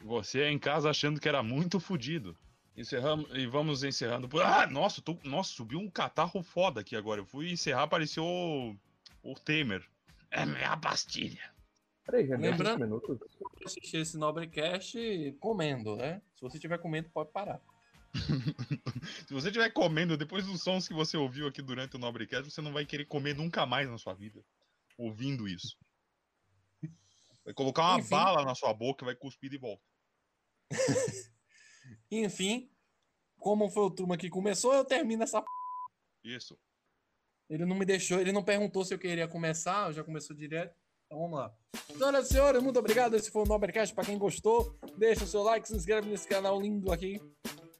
Você 0.00 0.48
em 0.48 0.58
casa 0.58 0.88
achando 0.88 1.20
que 1.20 1.28
era 1.28 1.42
muito 1.42 1.80
fodido. 1.80 2.36
Encerramos 2.80 3.28
e 3.34 3.46
vamos 3.46 3.84
encerrando. 3.84 4.26
Ah, 4.40 4.66
nossa, 4.66 5.02
tô, 5.02 5.14
nossa, 5.22 5.52
subiu 5.52 5.78
um 5.78 5.90
catarro 5.90 6.42
foda 6.42 6.80
aqui 6.80 6.96
agora. 6.96 7.20
Eu 7.20 7.26
fui 7.26 7.52
encerrar, 7.52 7.82
apareceu 7.82 8.24
o, 8.24 8.74
o 9.22 9.34
Temer. 9.34 9.86
É 10.30 10.46
minha 10.46 10.74
pastilha. 10.78 11.52
Peraí, 12.06 12.26
já 12.26 12.38
Lembrando, 12.38 12.80
minutos. 12.80 13.18
assistir 13.66 13.98
esse 13.98 14.16
Nobrecast 14.16 14.96
comendo, 15.38 15.94
né? 15.94 16.22
Se 16.34 16.40
você 16.40 16.56
estiver 16.56 16.78
comendo, 16.78 17.10
pode 17.10 17.30
parar. 17.30 17.60
Se 19.28 19.34
você 19.34 19.48
estiver 19.48 19.70
comendo, 19.70 20.16
depois 20.16 20.46
dos 20.46 20.62
sons 20.62 20.88
que 20.88 20.94
você 20.94 21.18
ouviu 21.18 21.46
aqui 21.46 21.60
durante 21.60 21.96
o 21.96 21.98
Nobrecast, 21.98 22.50
você 22.50 22.62
não 22.62 22.72
vai 22.72 22.86
querer 22.86 23.04
comer 23.04 23.34
nunca 23.34 23.66
mais 23.66 23.90
na 23.90 23.98
sua 23.98 24.14
vida. 24.14 24.42
Ouvindo 24.96 25.46
isso. 25.46 25.76
Vai 27.44 27.52
colocar 27.52 27.82
uma 27.82 27.98
Enfim. 28.00 28.08
bala 28.08 28.42
na 28.42 28.54
sua 28.54 28.72
boca 28.72 29.04
e 29.04 29.06
vai 29.06 29.14
cuspir 29.14 29.50
de 29.50 29.58
volta. 29.58 29.82
Enfim, 32.10 32.70
como 33.38 33.70
foi 33.70 33.84
o 33.84 33.90
turma 33.90 34.16
que 34.16 34.28
começou, 34.28 34.74
eu 34.74 34.84
termino 34.84 35.22
essa 35.22 35.40
p... 35.40 35.48
Isso. 36.24 36.58
Ele 37.48 37.64
não 37.64 37.76
me 37.76 37.84
deixou, 37.84 38.20
ele 38.20 38.32
não 38.32 38.44
perguntou 38.44 38.84
se 38.84 38.94
eu 38.94 38.98
queria 38.98 39.26
começar, 39.26 39.92
já 39.92 40.04
começou 40.04 40.36
direto. 40.36 40.76
Então 41.06 41.18
vamos 41.18 41.38
lá. 41.38 41.52
Senhoras 41.88 42.26
e 42.26 42.32
senhores, 42.32 42.62
muito 42.62 42.78
obrigado. 42.78 43.16
Esse 43.16 43.30
foi 43.30 43.42
o 43.42 43.46
Nobrecast. 43.46 43.92
Para 43.92 44.04
quem 44.04 44.16
gostou, 44.16 44.78
deixa 44.96 45.24
o 45.24 45.26
seu 45.26 45.42
like, 45.42 45.66
se 45.66 45.74
inscreve 45.74 46.08
nesse 46.08 46.28
canal 46.28 46.60
lindo 46.60 46.92
aqui. 46.92 47.20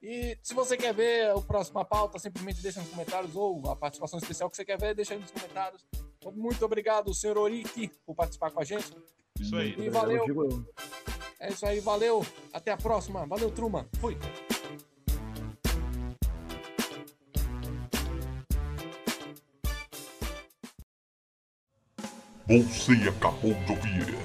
E 0.03 0.37
se 0.43 0.55
você 0.55 0.77
quer 0.77 0.93
ver 0.95 1.31
a 1.31 1.41
próxima 1.41 1.85
pauta, 1.85 2.19
simplesmente 2.19 2.63
deixa 2.63 2.81
nos 2.81 2.89
comentários 2.89 3.37
ou 3.37 3.69
a 3.69 3.77
participação 3.77 4.19
especial 4.19 4.51
que 4.51 4.57
você 4.57 4.65
quer 4.65 4.79
ver, 4.79 4.95
deixa 4.95 5.15
aí 5.15 5.21
nos 5.21 5.31
comentários. 5.31 5.87
Muito 6.35 6.65
obrigado, 6.65 7.15
senhor 7.15 7.39
Oriki, 7.39 7.93
por 8.05 8.17
participar 8.17 8.51
com 8.51 8.61
a 8.61 8.65
gente. 8.65 8.93
Isso 9.39 9.55
aí. 9.55 9.79
E 9.79 9.91
valeu. 9.91 10.25
É 11.41 11.49
isso 11.49 11.65
aí, 11.65 11.81
valeu. 11.81 12.25
Até 12.53 12.71
a 12.71 12.77
próxima. 12.77 13.25
Valeu, 13.27 13.51
Truma. 13.51 13.89
Fui. 13.99 14.17
Você 22.47 23.09
acabou 23.09 23.55
de 23.55 23.73
ouvir 23.73 24.19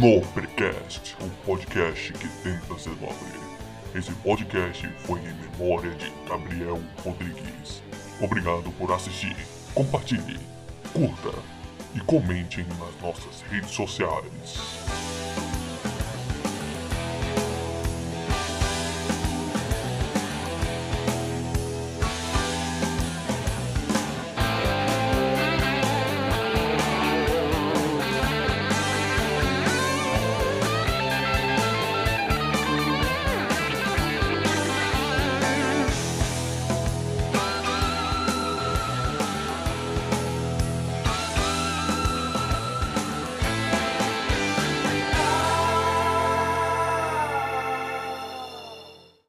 Nobrecast, 0.00 1.16
um 1.20 1.28
podcast 1.44 2.12
que 2.14 2.28
tenta 2.42 2.78
ser 2.78 2.96
nobre. 3.00 3.46
Esse 3.94 4.10
podcast 4.14 4.88
foi 5.06 5.20
em 5.20 5.34
memória 5.34 5.94
de 5.94 6.10
Gabriel 6.28 6.80
Rodrigues. 7.04 7.82
Obrigado 8.20 8.72
por 8.72 8.90
assistir. 8.92 9.36
Compartilhe, 9.72 10.40
curta 10.92 11.38
e 11.94 12.00
comente 12.00 12.64
nas 12.64 13.00
nossas 13.00 13.42
redes 13.42 13.70
sociais. 13.70 15.15